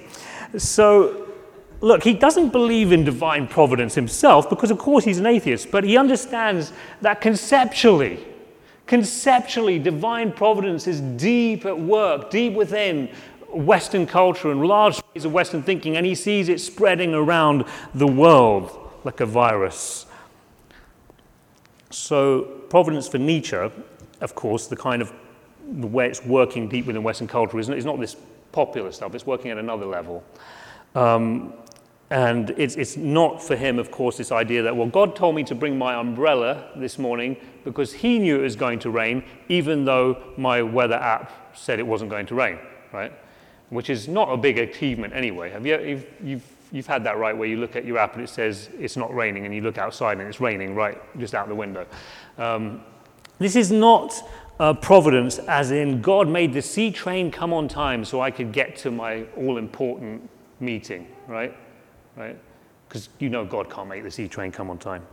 So, 0.58 1.32
look, 1.80 2.04
he 2.04 2.13
doesn't 2.13 2.49
believe 2.49 2.91
in 2.91 3.04
divine 3.04 3.47
providence 3.47 3.93
himself 3.93 4.49
because, 4.49 4.71
of 4.71 4.80
course, 4.80 5.06
he's 5.06 5.19
an 5.19 5.27
atheist, 5.27 5.69
but 5.69 5.84
he 5.84 5.95
understands 5.95 6.73
that 7.01 7.21
conceptually, 7.21 8.25
conceptually, 8.88 9.77
divine 9.77 10.32
providence 10.32 10.88
is 10.88 11.01
deep 11.01 11.65
at 11.65 11.80
work, 11.80 12.32
deep 12.32 12.54
within 12.54 13.10
Western 13.53 14.05
culture 14.05 14.51
and 14.51 14.61
large 14.63 15.01
ways 15.13 15.25
of 15.25 15.33
Western 15.33 15.63
thinking, 15.63 15.97
and 15.97 16.05
he 16.05 16.15
sees 16.15 16.49
it 16.49 16.59
spreading 16.59 17.13
around 17.13 17.65
the 17.93 18.07
world 18.07 18.77
like 19.03 19.19
a 19.19 19.25
virus. 19.25 20.05
So, 21.89 22.43
providence 22.69 23.07
for 23.07 23.17
Nietzsche, 23.17 23.55
of 23.55 24.35
course, 24.35 24.67
the 24.67 24.77
kind 24.77 25.01
of 25.01 25.11
the 25.79 25.87
way 25.87 26.07
it's 26.07 26.23
working 26.25 26.67
deep 26.67 26.85
within 26.85 27.03
Western 27.03 27.27
culture 27.27 27.59
is, 27.59 27.67
not 27.67 27.99
this 27.99 28.15
popular 28.51 28.91
stuff, 28.91 29.15
it's 29.15 29.25
working 29.25 29.51
at 29.51 29.57
another 29.57 29.85
level. 29.85 30.23
Um, 30.95 31.53
and 32.09 32.49
it's, 32.57 32.75
it's 32.75 32.97
not 32.97 33.41
for 33.41 33.55
him, 33.55 33.79
of 33.79 33.89
course, 33.89 34.17
this 34.17 34.33
idea 34.33 34.63
that, 34.63 34.75
well, 34.75 34.87
God 34.87 35.15
told 35.15 35.33
me 35.33 35.45
to 35.45 35.55
bring 35.55 35.77
my 35.77 35.95
umbrella 35.95 36.69
this 36.75 36.99
morning 36.99 37.37
because 37.63 37.93
he 37.93 38.19
knew 38.19 38.39
it 38.39 38.43
was 38.43 38.57
going 38.57 38.79
to 38.79 38.89
rain, 38.89 39.23
even 39.47 39.85
though 39.85 40.21
my 40.35 40.61
weather 40.61 40.95
app 40.95 41.55
said 41.55 41.79
it 41.79 41.87
wasn't 41.87 42.09
going 42.09 42.25
to 42.25 42.35
rain, 42.35 42.59
right? 42.91 43.13
Which 43.71 43.89
is 43.89 44.07
not 44.07 44.31
a 44.31 44.38
big 44.38 44.60
achievement 44.60 45.13
anyway. 45.15 45.49
Have 45.49 45.65
you, 45.65 45.79
you've, 45.79 46.05
you've 46.23 46.43
you've 46.71 46.88
had 46.88 47.03
that 47.03 47.17
right 47.17 47.38
where 47.38 47.47
you 47.47 47.57
look 47.57 47.75
at 47.75 47.86
your 47.86 47.97
app 47.97 48.15
and 48.15 48.23
it 48.23 48.29
says 48.29 48.69
it's 48.79 48.95
not 48.95 49.13
raining 49.13 49.45
and 49.45 49.53
you 49.53 49.62
look 49.62 49.77
outside 49.77 50.17
and 50.17 50.27
it's 50.27 50.39
raining 50.39 50.73
right 50.73 50.97
just 51.19 51.36
out 51.36 51.47
the 51.47 51.55
window. 51.55 51.86
Um, 52.38 52.81
this 53.39 53.55
is 53.55 53.71
not 53.71 54.13
uh, 54.60 54.73
providence 54.73 55.39
as 55.39 55.71
in 55.71 56.01
God 56.01 56.27
made 56.27 56.53
the 56.53 56.62
C 56.62 56.91
train 56.91 57.31
come 57.31 57.51
on 57.51 57.67
time 57.67 58.05
so 58.05 58.21
I 58.21 58.31
could 58.31 58.51
get 58.51 58.75
to 58.77 58.91
my 58.91 59.23
all 59.36 59.57
important 59.57 60.29
meeting, 60.60 61.07
right? 61.27 61.55
Right? 62.15 62.38
Because 62.88 63.10
you 63.19 63.29
know 63.29 63.45
God 63.45 63.69
can't 63.69 63.89
make 63.89 64.03
the 64.03 64.12
C 64.12 64.27
train 64.27 64.51
come 64.51 64.69
on 64.69 64.77
time. 64.77 65.05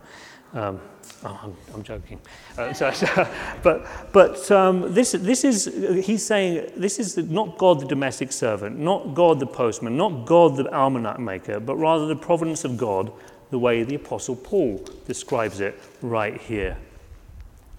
Um, 0.53 0.79
oh, 1.23 1.39
I'm, 1.43 1.55
I'm, 1.75 1.83
joking. 1.83 2.19
Uh, 2.57 2.73
so, 2.73 2.91
so, 2.91 3.05
but 3.63 3.85
but 4.11 4.49
um, 4.51 4.93
this, 4.93 5.11
this 5.11 5.43
is, 5.43 5.65
he's 6.03 6.25
saying, 6.25 6.71
this 6.75 6.97
is 6.97 7.17
not 7.17 7.57
God 7.59 7.79
the 7.79 7.85
domestic 7.85 8.31
servant, 8.31 8.79
not 8.79 9.13
God 9.13 9.39
the 9.39 9.45
postman, 9.45 9.95
not 9.95 10.25
God 10.25 10.55
the 10.55 10.73
almanac 10.73 11.19
maker, 11.19 11.59
but 11.59 11.75
rather 11.75 12.07
the 12.07 12.15
providence 12.15 12.65
of 12.65 12.77
God, 12.77 13.11
the 13.51 13.59
way 13.59 13.83
the 13.83 13.95
Apostle 13.95 14.35
Paul 14.35 14.83
describes 15.05 15.59
it 15.59 15.79
right 16.01 16.39
here. 16.41 16.75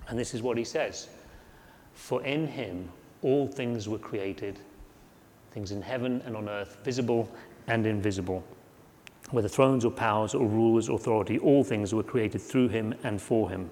And 0.08 0.18
this 0.18 0.32
is 0.32 0.42
what 0.42 0.56
he 0.56 0.64
says 0.64 1.08
For 1.94 2.22
in 2.22 2.46
him 2.46 2.88
all 3.22 3.48
things 3.48 3.88
were 3.88 3.98
created, 3.98 4.60
things 5.50 5.72
in 5.72 5.82
heaven 5.82 6.22
and 6.24 6.36
on 6.36 6.48
earth, 6.48 6.78
visible 6.84 7.28
and 7.66 7.84
invisible 7.84 8.44
whether 9.30 9.48
thrones 9.48 9.84
or 9.84 9.90
powers 9.90 10.34
or 10.34 10.46
rulers 10.46 10.88
or 10.88 10.96
authority, 10.96 11.38
all 11.38 11.64
things 11.64 11.94
were 11.94 12.02
created 12.02 12.40
through 12.40 12.68
him 12.68 12.94
and 13.04 13.20
for 13.20 13.50
him. 13.50 13.70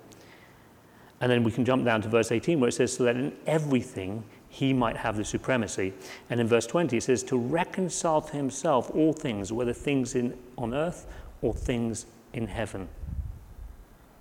And 1.21 1.31
then 1.31 1.43
we 1.43 1.51
can 1.51 1.65
jump 1.65 1.85
down 1.85 2.01
to 2.03 2.09
verse 2.09 2.31
18 2.31 2.61
where 2.61 2.69
it 2.69 2.73
says, 2.73 2.97
so 2.97 3.05
that 3.05 3.17
in 3.17 3.35
everything 3.47 4.25
he 4.49 4.73
might 4.73 4.97
have 4.97 5.17
the 5.17 5.25
supremacy. 5.25 5.93
And 6.31 6.41
in 6.41 6.47
verse 6.47 6.67
20 6.67 6.97
it 6.97 7.03
says, 7.03 7.23
to 7.25 7.37
reconcile 7.37 8.23
to 8.23 8.37
himself 8.37 8.91
all 8.95 9.13
things, 9.13 9.53
whether 9.53 9.73
things 9.73 10.15
in, 10.15 10.37
on 10.57 10.75
earth 10.75 11.07
or 11.43 11.55
things 11.55 12.07
in 12.33 12.47
heaven. 12.47 12.89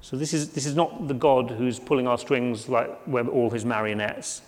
So 0.02 0.16
this 0.16 0.34
is, 0.34 0.50
this 0.50 0.66
is 0.66 0.76
not 0.76 1.08
the 1.08 1.14
God 1.14 1.52
who's 1.52 1.80
pulling 1.80 2.08
our 2.08 2.18
strings 2.18 2.70
like 2.70 2.90
we're 3.08 3.28
all 3.28 3.50
his 3.50 3.66
marionettes, 3.66 4.42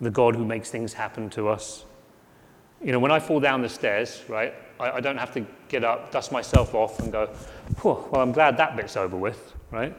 the 0.00 0.10
God 0.10 0.36
who 0.36 0.44
makes 0.44 0.70
things 0.70 0.92
happen 0.92 1.30
to 1.30 1.48
us. 1.48 1.84
You 2.82 2.92
know, 2.92 2.98
when 2.98 3.10
I 3.10 3.18
fall 3.18 3.40
down 3.40 3.62
the 3.62 3.68
stairs, 3.68 4.22
right, 4.28 4.54
I, 4.78 4.92
I 4.92 5.00
don't 5.00 5.16
have 5.16 5.32
to 5.34 5.46
get 5.68 5.84
up, 5.84 6.10
dust 6.10 6.32
myself 6.32 6.74
off, 6.74 6.98
and 7.00 7.12
go, 7.12 7.30
well, 7.82 8.08
I'm 8.14 8.32
glad 8.32 8.56
that 8.58 8.76
bit's 8.76 8.96
over 8.96 9.16
with, 9.16 9.54
right? 9.70 9.96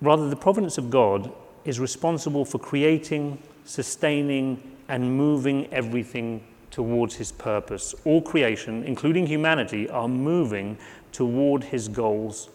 Rather, 0.00 0.28
the 0.28 0.36
providence 0.36 0.78
of 0.78 0.90
God 0.90 1.32
is 1.64 1.78
responsible 1.78 2.44
for 2.44 2.58
creating, 2.58 3.42
sustaining, 3.64 4.76
and 4.88 5.16
moving 5.16 5.72
everything 5.72 6.42
towards 6.70 7.16
his 7.16 7.32
purpose. 7.32 7.94
All 8.04 8.22
creation, 8.22 8.82
including 8.84 9.26
humanity, 9.26 9.88
are 9.90 10.08
moving 10.08 10.78
toward 11.12 11.64
his 11.64 11.88
goals. 11.88 12.48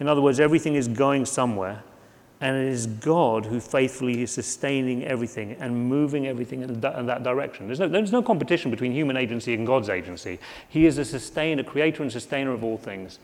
In 0.00 0.08
other 0.08 0.20
words, 0.20 0.40
everything 0.40 0.74
is 0.74 0.88
going 0.88 1.26
somewhere, 1.26 1.82
and 2.44 2.58
it 2.58 2.68
is 2.68 2.86
God 2.86 3.46
who 3.46 3.58
faithfully 3.58 4.20
is 4.20 4.30
sustaining 4.30 5.02
everything 5.06 5.52
and 5.60 5.88
moving 5.88 6.26
everything 6.26 6.60
in, 6.60 6.78
that, 6.82 6.98
in 6.98 7.06
that 7.06 7.22
direction. 7.22 7.66
There's 7.66 7.80
no, 7.80 7.88
there's 7.88 8.12
no 8.12 8.22
competition 8.22 8.70
between 8.70 8.92
human 8.92 9.16
agency 9.16 9.54
and 9.54 9.66
God's 9.66 9.88
agency. 9.88 10.38
He 10.68 10.84
is 10.84 10.98
a 10.98 11.06
sustainer, 11.06 11.62
creator 11.62 12.02
and 12.02 12.12
sustainer 12.12 12.52
of 12.52 12.62
all 12.62 12.76
things, 12.76 13.18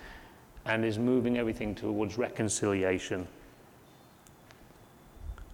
and 0.65 0.87
is 0.87 0.99
moving 0.99 1.37
everything 1.37 1.75
towards 1.75 2.17
reconciliation. 2.17 3.29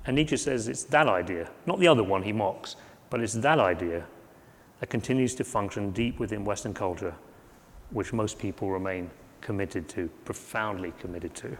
And 0.06 0.14
Nietzsche 0.14 0.36
says 0.36 0.68
it's 0.68 0.84
that 0.84 1.08
idea, 1.08 1.50
not 1.66 1.80
the 1.80 1.88
other 1.88 2.04
one 2.04 2.22
he 2.22 2.32
mocks, 2.32 2.76
but 3.10 3.20
it's 3.20 3.34
that 3.34 3.58
idea 3.58 4.06
that 4.78 4.90
continues 4.90 5.34
to 5.34 5.42
function 5.42 5.90
deep 5.90 6.20
within 6.20 6.44
Western 6.44 6.72
culture, 6.72 7.16
which 7.90 8.12
most 8.12 8.38
people 8.38 8.70
remain 8.70 9.10
committed 9.40 9.88
to, 9.88 10.08
profoundly 10.24 10.92
committed 11.00 11.34
to. 11.34 11.58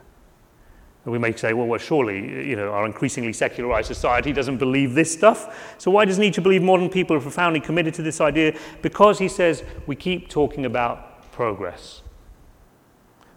And 1.07 1.13
we 1.13 1.21
may 1.21 1.33
say, 1.37 1.53
well, 1.53 1.69
well, 1.69 1.79
surely, 1.79 2.49
you 2.49 2.57
know, 2.57 2.73
our 2.73 2.85
increasingly 2.85 3.33
secularized 3.33 3.87
society 3.87 4.33
doesn't 4.33 4.57
believe 4.57 4.95
this 4.95 5.13
stuff. 5.13 5.77
So 5.79 5.89
why 5.93 6.05
does 6.05 6.19
Nietzsche 6.19 6.41
believe 6.43 6.65
modern 6.65 6.91
people 6.91 7.15
are 7.17 7.21
profoundly 7.21 7.61
committed 7.61 7.95
to 7.95 8.03
this 8.03 8.21
idea? 8.21 8.59
Because 8.83 9.21
he 9.21 9.29
says 9.29 9.63
we 9.87 9.95
keep 9.95 10.29
talking 10.29 10.67
about 10.67 11.31
progress. 11.31 12.03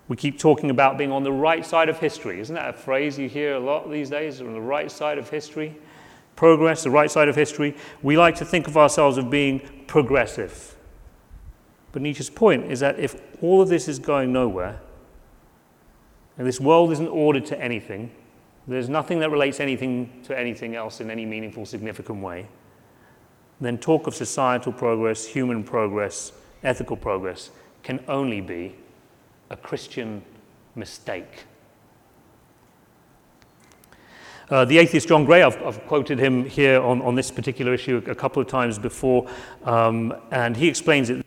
We 0.08 0.16
keep 0.16 0.40
talking 0.40 0.72
about 0.72 0.98
being 0.98 1.12
on 1.12 1.22
the 1.22 1.32
right 1.32 1.64
side 1.64 1.90
of 1.90 2.00
history. 2.00 2.40
Isn't 2.40 2.56
that 2.56 2.70
a 2.72 2.74
phrase 2.74 3.20
you 3.20 3.30
hear 3.30 3.54
a 3.54 3.60
lot 3.60 3.92
these 3.92 4.10
days? 4.10 4.42
On 4.42 4.52
the 4.52 4.60
right 4.60 4.90
side 4.90 5.20
of 5.20 5.30
history? 5.30 5.78
Progress, 6.36 6.82
the 6.82 6.90
right 6.90 7.12
side 7.12 7.28
of 7.28 7.36
history. 7.36 7.76
We 8.02 8.18
like 8.18 8.34
to 8.38 8.46
think 8.46 8.68
of 8.68 8.78
ourselves 8.78 9.20
as 9.20 9.26
being 9.26 9.62
progressive. 9.86 10.76
But 11.92 12.02
Nietzsche's 12.02 12.32
point 12.32 12.72
is 12.72 12.80
that 12.80 12.98
if 12.98 13.22
all 13.44 13.62
of 13.62 13.70
this 13.70 13.88
is 13.88 14.00
going 14.00 14.34
nowhere, 14.34 14.82
and 16.40 16.48
this 16.48 16.60
world 16.60 16.92
isn't 16.94 17.10
ordered 17.10 17.46
to 17.48 17.62
anything. 17.62 18.10
There's 18.66 18.88
nothing 18.88 19.20
that 19.20 19.30
relates 19.30 19.60
anything 19.60 20.22
to 20.24 20.38
anything 20.38 20.74
else 20.74 21.02
in 21.02 21.12
any 21.12 21.26
meaningful, 21.26 21.66
significant 21.66 22.24
way. 22.24 22.48
Then 23.60 23.78
talk 23.78 24.08
of 24.08 24.16
societal 24.16 24.72
progress, 24.72 25.26
human 25.26 25.66
progress, 25.66 26.32
ethical 26.64 26.96
progress 26.96 27.52
can 27.84 28.02
only 28.08 28.40
be 28.40 28.76
a 29.50 29.58
Christian 29.58 30.22
mistake. 30.76 31.46
Uh, 34.50 34.64
the 34.64 34.78
atheist 34.78 35.10
John 35.10 35.26
Gray, 35.26 35.44
I've, 35.44 35.62
I've, 35.62 35.86
quoted 35.88 36.20
him 36.20 36.46
here 36.46 36.82
on, 36.82 37.02
on 37.02 37.16
this 37.16 37.32
particular 37.32 37.74
issue 37.74 38.02
a 38.08 38.16
couple 38.16 38.42
of 38.42 38.48
times 38.48 38.80
before, 38.80 39.30
um, 39.66 40.16
and 40.32 40.56
he 40.56 40.70
explains 40.70 41.10
it 41.10 41.24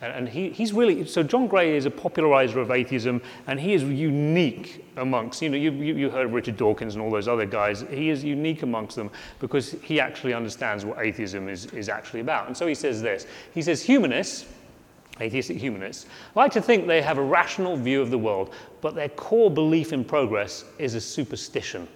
and 0.00 0.28
he, 0.28 0.50
he's 0.50 0.72
really, 0.72 1.04
so 1.06 1.24
John 1.24 1.48
Gray 1.48 1.76
is 1.76 1.84
a 1.84 1.90
popularizer 1.90 2.60
of 2.60 2.70
atheism, 2.70 3.20
and 3.48 3.58
he 3.58 3.74
is 3.74 3.82
unique 3.82 4.84
amongst, 4.96 5.42
you 5.42 5.48
know, 5.48 5.56
you, 5.56 5.72
you, 5.72 6.08
heard 6.08 6.32
Richard 6.32 6.56
Dawkins 6.56 6.94
and 6.94 7.02
all 7.02 7.10
those 7.10 7.26
other 7.26 7.46
guys. 7.46 7.84
He 7.90 8.10
is 8.10 8.22
unique 8.22 8.62
amongst 8.62 8.94
them 8.94 9.10
because 9.40 9.72
he 9.82 9.98
actually 9.98 10.34
understands 10.34 10.84
what 10.84 11.00
atheism 11.00 11.48
is, 11.48 11.66
is 11.66 11.88
actually 11.88 12.20
about. 12.20 12.46
And 12.46 12.56
so 12.56 12.66
he 12.66 12.76
says 12.76 13.02
this 13.02 13.26
He 13.52 13.60
says, 13.60 13.82
humanists, 13.82 14.46
atheistic 15.20 15.56
humanists, 15.56 16.06
like 16.36 16.52
to 16.52 16.62
think 16.62 16.86
they 16.86 17.02
have 17.02 17.18
a 17.18 17.22
rational 17.22 17.76
view 17.76 18.00
of 18.00 18.10
the 18.10 18.18
world, 18.18 18.54
but 18.80 18.94
their 18.94 19.08
core 19.08 19.50
belief 19.50 19.92
in 19.92 20.04
progress 20.04 20.64
is 20.78 20.94
a 20.94 21.00
superstition. 21.00 21.88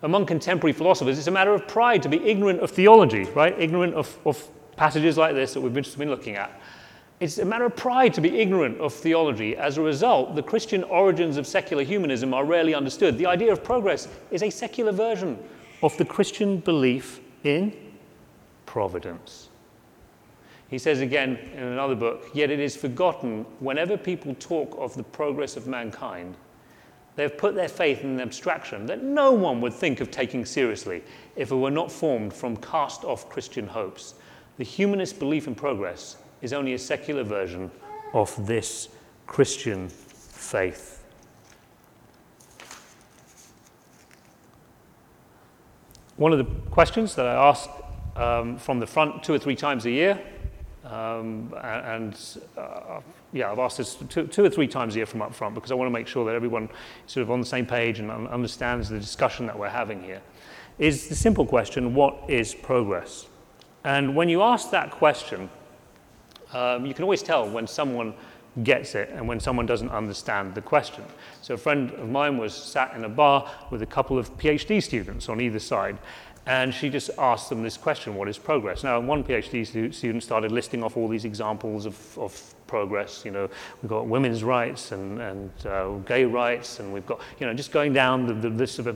Among 0.00 0.24
contemporary 0.24 0.72
philosophers, 0.72 1.18
it's 1.18 1.28
a 1.28 1.30
matter 1.30 1.52
of 1.52 1.68
pride 1.68 2.02
to 2.04 2.08
be 2.08 2.18
ignorant 2.24 2.60
of 2.60 2.70
theology, 2.70 3.24
right? 3.34 3.54
Ignorant 3.58 3.94
of, 3.94 4.18
of 4.24 4.48
passages 4.76 5.18
like 5.18 5.34
this 5.34 5.54
that 5.54 5.60
we've 5.60 5.74
just 5.74 5.98
been 5.98 6.10
looking 6.10 6.36
at. 6.36 6.60
It's 7.22 7.38
a 7.38 7.44
matter 7.44 7.66
of 7.66 7.76
pride 7.76 8.12
to 8.14 8.20
be 8.20 8.40
ignorant 8.40 8.80
of 8.80 8.92
theology. 8.92 9.56
As 9.56 9.78
a 9.78 9.80
result, 9.80 10.34
the 10.34 10.42
Christian 10.42 10.82
origins 10.82 11.36
of 11.36 11.46
secular 11.46 11.84
humanism 11.84 12.34
are 12.34 12.44
rarely 12.44 12.74
understood. 12.74 13.16
The 13.16 13.26
idea 13.26 13.52
of 13.52 13.62
progress 13.62 14.08
is 14.32 14.42
a 14.42 14.50
secular 14.50 14.90
version 14.90 15.38
of 15.84 15.96
the 15.98 16.04
Christian 16.04 16.58
belief 16.58 17.20
in 17.44 17.76
providence. 18.66 19.50
He 20.66 20.78
says 20.78 21.00
again 21.00 21.36
in 21.54 21.62
another 21.62 21.94
book, 21.94 22.28
yet 22.34 22.50
it 22.50 22.58
is 22.58 22.74
forgotten 22.74 23.46
whenever 23.60 23.96
people 23.96 24.34
talk 24.40 24.74
of 24.76 24.96
the 24.96 25.04
progress 25.04 25.56
of 25.56 25.68
mankind, 25.68 26.34
they 27.14 27.22
have 27.22 27.38
put 27.38 27.54
their 27.54 27.68
faith 27.68 28.02
in 28.02 28.10
an 28.10 28.20
abstraction 28.20 28.84
that 28.86 29.04
no 29.04 29.30
one 29.30 29.60
would 29.60 29.74
think 29.74 30.00
of 30.00 30.10
taking 30.10 30.44
seriously 30.44 31.04
if 31.36 31.52
it 31.52 31.54
were 31.54 31.70
not 31.70 31.92
formed 31.92 32.34
from 32.34 32.56
cast 32.56 33.04
off 33.04 33.28
Christian 33.28 33.68
hopes. 33.68 34.14
The 34.58 34.64
humanist 34.64 35.20
belief 35.20 35.46
in 35.46 35.54
progress 35.54 36.16
is 36.42 36.52
only 36.52 36.74
a 36.74 36.78
secular 36.78 37.22
version 37.22 37.70
of 38.12 38.46
this 38.46 38.88
Christian 39.26 39.88
faith. 39.88 41.02
One 46.16 46.32
of 46.32 46.38
the 46.38 46.44
questions 46.70 47.14
that 47.14 47.26
I 47.26 47.48
ask 47.48 47.70
um, 48.16 48.58
from 48.58 48.78
the 48.80 48.86
front 48.86 49.22
two 49.22 49.32
or 49.32 49.38
three 49.38 49.56
times 49.56 49.86
a 49.86 49.90
year, 49.90 50.20
um, 50.84 51.54
and 51.62 52.18
uh, 52.58 53.00
yeah, 53.32 53.50
I've 53.50 53.58
asked 53.58 53.78
this 53.78 53.94
two, 53.94 54.26
two, 54.26 54.44
or 54.44 54.50
three 54.50 54.68
times 54.68 54.94
a 54.94 54.98
year 54.98 55.06
from 55.06 55.22
up 55.22 55.34
front 55.34 55.54
because 55.54 55.70
I 55.70 55.74
want 55.74 55.86
to 55.86 55.92
make 55.92 56.06
sure 56.06 56.26
that 56.26 56.34
everyone 56.34 56.68
is 57.06 57.12
sort 57.12 57.22
of 57.22 57.30
on 57.30 57.40
the 57.40 57.46
same 57.46 57.64
page 57.64 57.98
and 57.98 58.10
understands 58.10 58.88
the 58.88 58.98
discussion 58.98 59.46
that 59.46 59.58
we're 59.58 59.68
having 59.68 60.02
here. 60.02 60.20
Is 60.78 61.08
the 61.08 61.14
simple 61.14 61.46
question, 61.46 61.94
what 61.94 62.28
is 62.28 62.54
progress? 62.54 63.26
And 63.84 64.14
when 64.14 64.28
you 64.28 64.42
ask 64.42 64.70
that 64.70 64.90
question, 64.90 65.48
um, 66.52 66.86
you 66.86 66.94
can 66.94 67.02
always 67.02 67.22
tell 67.22 67.48
when 67.48 67.66
someone 67.66 68.14
gets 68.62 68.94
it 68.94 69.08
and 69.14 69.26
when 69.26 69.40
someone 69.40 69.64
doesn't 69.64 69.90
understand 69.90 70.54
the 70.54 70.60
question. 70.60 71.04
So 71.40 71.54
a 71.54 71.56
friend 71.56 71.90
of 71.92 72.08
mine 72.08 72.36
was 72.36 72.54
sat 72.54 72.94
in 72.94 73.04
a 73.04 73.08
bar 73.08 73.50
with 73.70 73.82
a 73.82 73.86
couple 73.86 74.18
of 74.18 74.36
PhD 74.36 74.82
students 74.82 75.28
on 75.28 75.40
either 75.40 75.58
side, 75.58 75.98
and 76.46 76.74
she 76.74 76.90
just 76.90 77.10
asked 77.18 77.48
them 77.48 77.62
this 77.62 77.76
question, 77.76 78.16
what 78.16 78.28
is 78.28 78.36
progress? 78.36 78.82
Now, 78.82 78.98
one 78.98 79.22
PhD 79.22 79.94
student 79.94 80.22
started 80.24 80.50
listing 80.50 80.82
off 80.82 80.96
all 80.96 81.06
these 81.06 81.24
examples 81.24 81.86
of, 81.86 82.18
of 82.18 82.54
progress. 82.66 83.24
You 83.24 83.30
know, 83.30 83.48
we've 83.80 83.88
got 83.88 84.06
women's 84.06 84.42
rights 84.42 84.90
and, 84.90 85.20
and 85.20 85.50
uh, 85.64 85.90
gay 85.98 86.24
rights, 86.24 86.80
and 86.80 86.92
we've 86.92 87.06
got, 87.06 87.20
you 87.38 87.46
know, 87.46 87.54
just 87.54 87.70
going 87.70 87.92
down 87.92 88.26
the, 88.26 88.34
the 88.34 88.50
list 88.50 88.80
of 88.80 88.92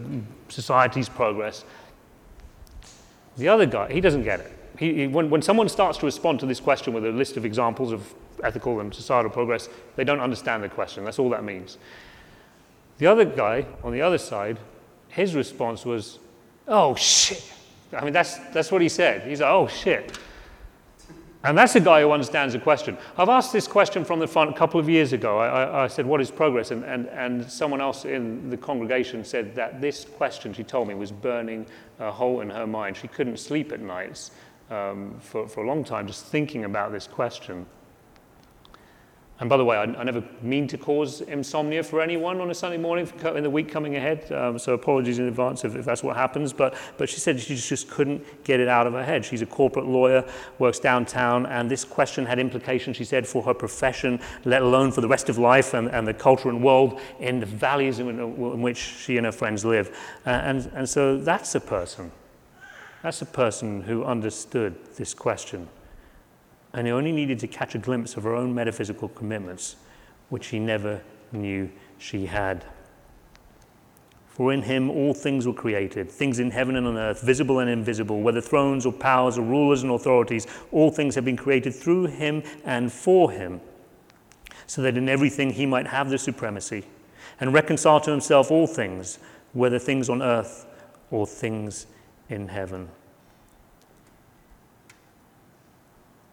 society's 0.48 1.08
progress. 1.08 1.64
The 3.36 3.48
other 3.48 3.66
guy, 3.66 3.92
he 3.92 4.00
doesn't 4.00 4.24
get 4.24 4.40
it. 4.40 4.55
He, 4.78 4.94
he, 4.94 5.06
when, 5.06 5.30
when 5.30 5.42
someone 5.42 5.68
starts 5.68 5.98
to 5.98 6.06
respond 6.06 6.40
to 6.40 6.46
this 6.46 6.60
question 6.60 6.92
with 6.92 7.04
a 7.04 7.10
list 7.10 7.36
of 7.36 7.44
examples 7.44 7.92
of 7.92 8.14
ethical 8.42 8.80
and 8.80 8.94
societal 8.94 9.30
progress, 9.30 9.68
they 9.96 10.04
don't 10.04 10.20
understand 10.20 10.62
the 10.62 10.68
question. 10.68 11.04
That's 11.04 11.18
all 11.18 11.30
that 11.30 11.44
means. 11.44 11.78
The 12.98 13.06
other 13.06 13.24
guy 13.24 13.66
on 13.82 13.92
the 13.92 14.02
other 14.02 14.18
side, 14.18 14.58
his 15.08 15.34
response 15.34 15.84
was, 15.84 16.18
oh 16.68 16.94
shit. 16.94 17.52
I 17.92 18.04
mean, 18.04 18.12
that's, 18.12 18.38
that's 18.52 18.72
what 18.72 18.82
he 18.82 18.88
said. 18.88 19.26
He's 19.26 19.40
like, 19.40 19.50
oh 19.50 19.66
shit. 19.66 20.18
And 21.46 21.56
that's 21.56 21.76
a 21.76 21.80
guy 21.80 22.00
who 22.00 22.10
understands 22.10 22.54
the 22.54 22.58
question. 22.58 22.98
I've 23.16 23.28
asked 23.28 23.52
this 23.52 23.68
question 23.68 24.04
from 24.04 24.18
the 24.18 24.26
front 24.26 24.50
a 24.50 24.52
couple 24.52 24.80
of 24.80 24.88
years 24.88 25.12
ago. 25.12 25.38
I, 25.38 25.46
I, 25.46 25.84
I, 25.84 25.86
said, 25.86 26.04
What 26.04 26.20
is 26.20 26.28
progress? 26.28 26.72
And, 26.72 26.84
and, 26.84 27.06
and 27.10 27.48
someone 27.48 27.80
else 27.80 28.04
in 28.04 28.50
the 28.50 28.56
congregation 28.56 29.24
said 29.24 29.54
that 29.54 29.80
this 29.80 30.04
question, 30.04 30.52
she 30.52 30.64
told 30.64 30.88
me, 30.88 30.94
was 30.94 31.12
burning 31.12 31.64
a 32.00 32.10
hole 32.10 32.40
in 32.40 32.50
her 32.50 32.66
mind. 32.66 32.96
She 32.96 33.06
couldn't 33.06 33.36
sleep 33.36 33.70
at 33.70 33.80
nights 33.80 34.32
um, 34.70 35.16
for, 35.20 35.48
for 35.48 35.64
a 35.64 35.66
long 35.66 35.84
time 35.84 36.06
just 36.06 36.26
thinking 36.26 36.64
about 36.64 36.92
this 36.92 37.06
question. 37.06 37.66
And 39.38 39.50
by 39.50 39.58
the 39.58 39.64
way, 39.66 39.76
I, 39.76 39.82
I, 39.82 40.02
never 40.02 40.24
mean 40.40 40.66
to 40.68 40.78
cause 40.78 41.20
insomnia 41.20 41.82
for 41.82 42.00
anyone 42.00 42.40
on 42.40 42.50
a 42.50 42.54
Sunday 42.54 42.78
morning 42.78 43.06
in 43.22 43.42
the 43.42 43.50
week 43.50 43.70
coming 43.70 43.96
ahead, 43.96 44.32
um, 44.32 44.58
so 44.58 44.72
apologies 44.72 45.18
in 45.18 45.26
advance 45.26 45.62
if, 45.62 45.76
if, 45.76 45.84
that's 45.84 46.02
what 46.02 46.16
happens. 46.16 46.54
But, 46.54 46.74
but 46.96 47.10
she 47.10 47.20
said 47.20 47.38
she 47.38 47.54
just 47.54 47.90
couldn't 47.90 48.44
get 48.44 48.60
it 48.60 48.68
out 48.68 48.86
of 48.86 48.94
her 48.94 49.04
head. 49.04 49.26
She's 49.26 49.42
a 49.42 49.46
corporate 49.46 49.84
lawyer, 49.84 50.24
works 50.58 50.78
downtown, 50.78 51.44
and 51.44 51.70
this 51.70 51.84
question 51.84 52.24
had 52.24 52.38
implications, 52.38 52.96
she 52.96 53.04
said, 53.04 53.26
for 53.26 53.42
her 53.42 53.52
profession, 53.52 54.20
let 54.46 54.62
alone 54.62 54.90
for 54.90 55.02
the 55.02 55.08
rest 55.08 55.28
of 55.28 55.36
life 55.36 55.74
and, 55.74 55.88
and 55.88 56.06
the 56.06 56.14
culture 56.14 56.48
and 56.48 56.64
world 56.64 56.98
in 57.20 57.38
the 57.38 57.46
valleys 57.46 57.98
in, 57.98 58.08
in 58.08 58.62
which 58.62 58.78
she 58.78 59.18
and 59.18 59.26
her 59.26 59.32
friends 59.32 59.66
live. 59.66 59.94
Uh, 60.24 60.30
and, 60.30 60.70
and 60.74 60.88
so 60.88 61.18
that's 61.18 61.54
a 61.54 61.60
person. 61.60 62.10
That's 63.06 63.22
a 63.22 63.26
person 63.26 63.82
who 63.82 64.02
understood 64.02 64.74
this 64.96 65.14
question 65.14 65.68
and 66.72 66.88
he 66.88 66.92
only 66.92 67.12
needed 67.12 67.38
to 67.38 67.46
catch 67.46 67.76
a 67.76 67.78
glimpse 67.78 68.16
of 68.16 68.24
her 68.24 68.34
own 68.34 68.52
metaphysical 68.52 69.10
commitments, 69.10 69.76
which 70.28 70.48
he 70.48 70.58
never 70.58 71.00
knew 71.30 71.70
she 71.98 72.26
had. 72.26 72.64
For 74.26 74.52
in 74.52 74.62
him 74.62 74.90
all 74.90 75.14
things 75.14 75.46
were 75.46 75.52
created, 75.52 76.10
things 76.10 76.40
in 76.40 76.50
heaven 76.50 76.74
and 76.74 76.84
on 76.84 76.96
earth, 76.96 77.22
visible 77.22 77.60
and 77.60 77.70
invisible, 77.70 78.22
whether 78.22 78.40
thrones 78.40 78.84
or 78.84 78.92
powers 78.92 79.38
or 79.38 79.42
rulers 79.42 79.84
and 79.84 79.92
authorities, 79.92 80.48
all 80.72 80.90
things 80.90 81.14
have 81.14 81.24
been 81.24 81.36
created 81.36 81.76
through 81.76 82.06
him 82.06 82.42
and 82.64 82.92
for 82.92 83.30
him, 83.30 83.60
so 84.66 84.82
that 84.82 84.96
in 84.96 85.08
everything 85.08 85.50
he 85.50 85.64
might 85.64 85.86
have 85.86 86.10
the 86.10 86.18
supremacy 86.18 86.84
and 87.38 87.54
reconcile 87.54 88.00
to 88.00 88.10
himself 88.10 88.50
all 88.50 88.66
things, 88.66 89.20
whether 89.52 89.78
things 89.78 90.10
on 90.10 90.22
earth 90.22 90.66
or 91.12 91.24
things 91.24 91.86
in 92.28 92.48
heaven. 92.48 92.88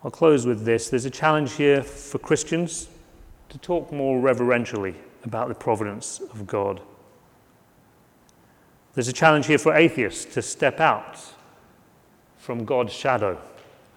I'll 0.03 0.11
close 0.11 0.45
with 0.45 0.65
this. 0.65 0.89
There's 0.89 1.05
a 1.05 1.09
challenge 1.09 1.53
here 1.53 1.81
for 1.81 2.19
Christians 2.19 2.89
to 3.49 3.57
talk 3.59 3.91
more 3.91 4.19
reverentially 4.19 4.95
about 5.23 5.47
the 5.47 5.55
providence 5.55 6.19
of 6.19 6.45
God. 6.45 6.81
There's 8.93 9.07
a 9.07 9.13
challenge 9.13 9.47
here 9.47 9.57
for 9.57 9.73
atheists 9.73 10.25
to 10.33 10.41
step 10.41 10.79
out 10.79 11.17
from 12.37 12.65
God's 12.65 12.91
shadow, 12.91 13.39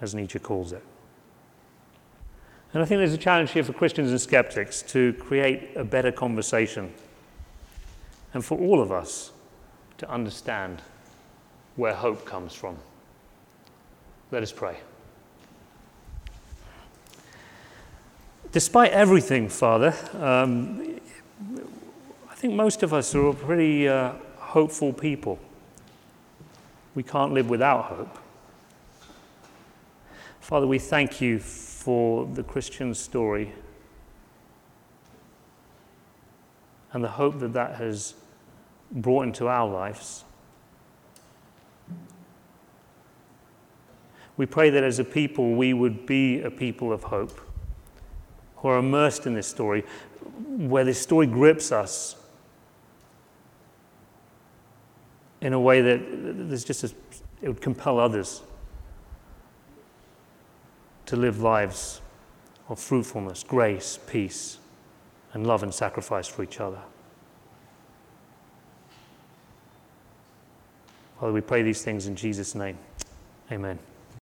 as 0.00 0.14
Nietzsche 0.14 0.38
calls 0.38 0.72
it. 0.72 0.82
And 2.72 2.82
I 2.82 2.86
think 2.86 2.98
there's 3.00 3.12
a 3.12 3.18
challenge 3.18 3.50
here 3.50 3.64
for 3.64 3.72
Christians 3.72 4.10
and 4.10 4.20
skeptics 4.20 4.82
to 4.82 5.14
create 5.14 5.70
a 5.76 5.84
better 5.84 6.12
conversation 6.12 6.92
and 8.32 8.44
for 8.44 8.58
all 8.58 8.80
of 8.80 8.92
us 8.92 9.32
to 9.98 10.08
understand 10.10 10.82
where 11.76 11.94
hope 11.94 12.24
comes 12.24 12.54
from. 12.54 12.76
Let 14.30 14.42
us 14.42 14.52
pray. 14.52 14.78
Despite 18.52 18.92
everything, 18.92 19.48
Father, 19.48 19.94
um, 20.14 20.98
I 22.30 22.34
think 22.34 22.54
most 22.54 22.82
of 22.82 22.94
us 22.94 23.14
are 23.14 23.32
pretty 23.32 23.88
uh, 23.88 24.12
hopeful 24.38 24.92
people. 24.92 25.38
We 26.94 27.02
can't 27.02 27.32
live 27.32 27.50
without 27.50 27.84
hope. 27.84 28.18
Father, 30.40 30.66
we 30.66 30.78
thank 30.78 31.20
you 31.20 31.38
for 31.38 32.24
the 32.24 32.42
Christian 32.42 32.94
story 32.94 33.52
and 36.92 37.04
the 37.04 37.08
hope 37.08 37.40
that 37.40 37.52
that 37.52 37.74
has 37.76 38.14
brought 38.90 39.24
into 39.24 39.48
our 39.48 39.68
lives. 39.68 40.24
We 44.36 44.46
pray 44.46 44.70
that 44.70 44.84
as 44.84 44.98
a 44.98 45.04
people, 45.04 45.54
we 45.54 45.72
would 45.72 46.06
be 46.06 46.40
a 46.42 46.50
people 46.50 46.92
of 46.92 47.04
hope 47.04 47.40
who 48.56 48.68
are 48.68 48.78
immersed 48.78 49.26
in 49.26 49.34
this 49.34 49.46
story, 49.46 49.84
where 50.48 50.84
this 50.84 51.00
story 51.00 51.26
grips 51.26 51.72
us 51.72 52.16
in 55.40 55.52
a 55.52 55.60
way 55.60 55.80
that 55.80 56.00
there's 56.48 56.64
just 56.64 56.84
a, 56.84 56.90
it 57.40 57.48
would 57.48 57.60
compel 57.60 57.98
others 57.98 58.42
to 61.06 61.16
live 61.16 61.40
lives 61.40 62.00
of 62.68 62.80
fruitfulness, 62.80 63.44
grace, 63.44 63.98
peace, 64.06 64.58
and 65.32 65.46
love 65.46 65.62
and 65.62 65.72
sacrifice 65.72 66.26
for 66.26 66.42
each 66.42 66.60
other. 66.60 66.80
Father, 71.20 71.32
we 71.32 71.40
pray 71.40 71.62
these 71.62 71.82
things 71.82 72.06
in 72.06 72.16
Jesus' 72.16 72.54
name. 72.54 72.76
Amen. 73.50 73.78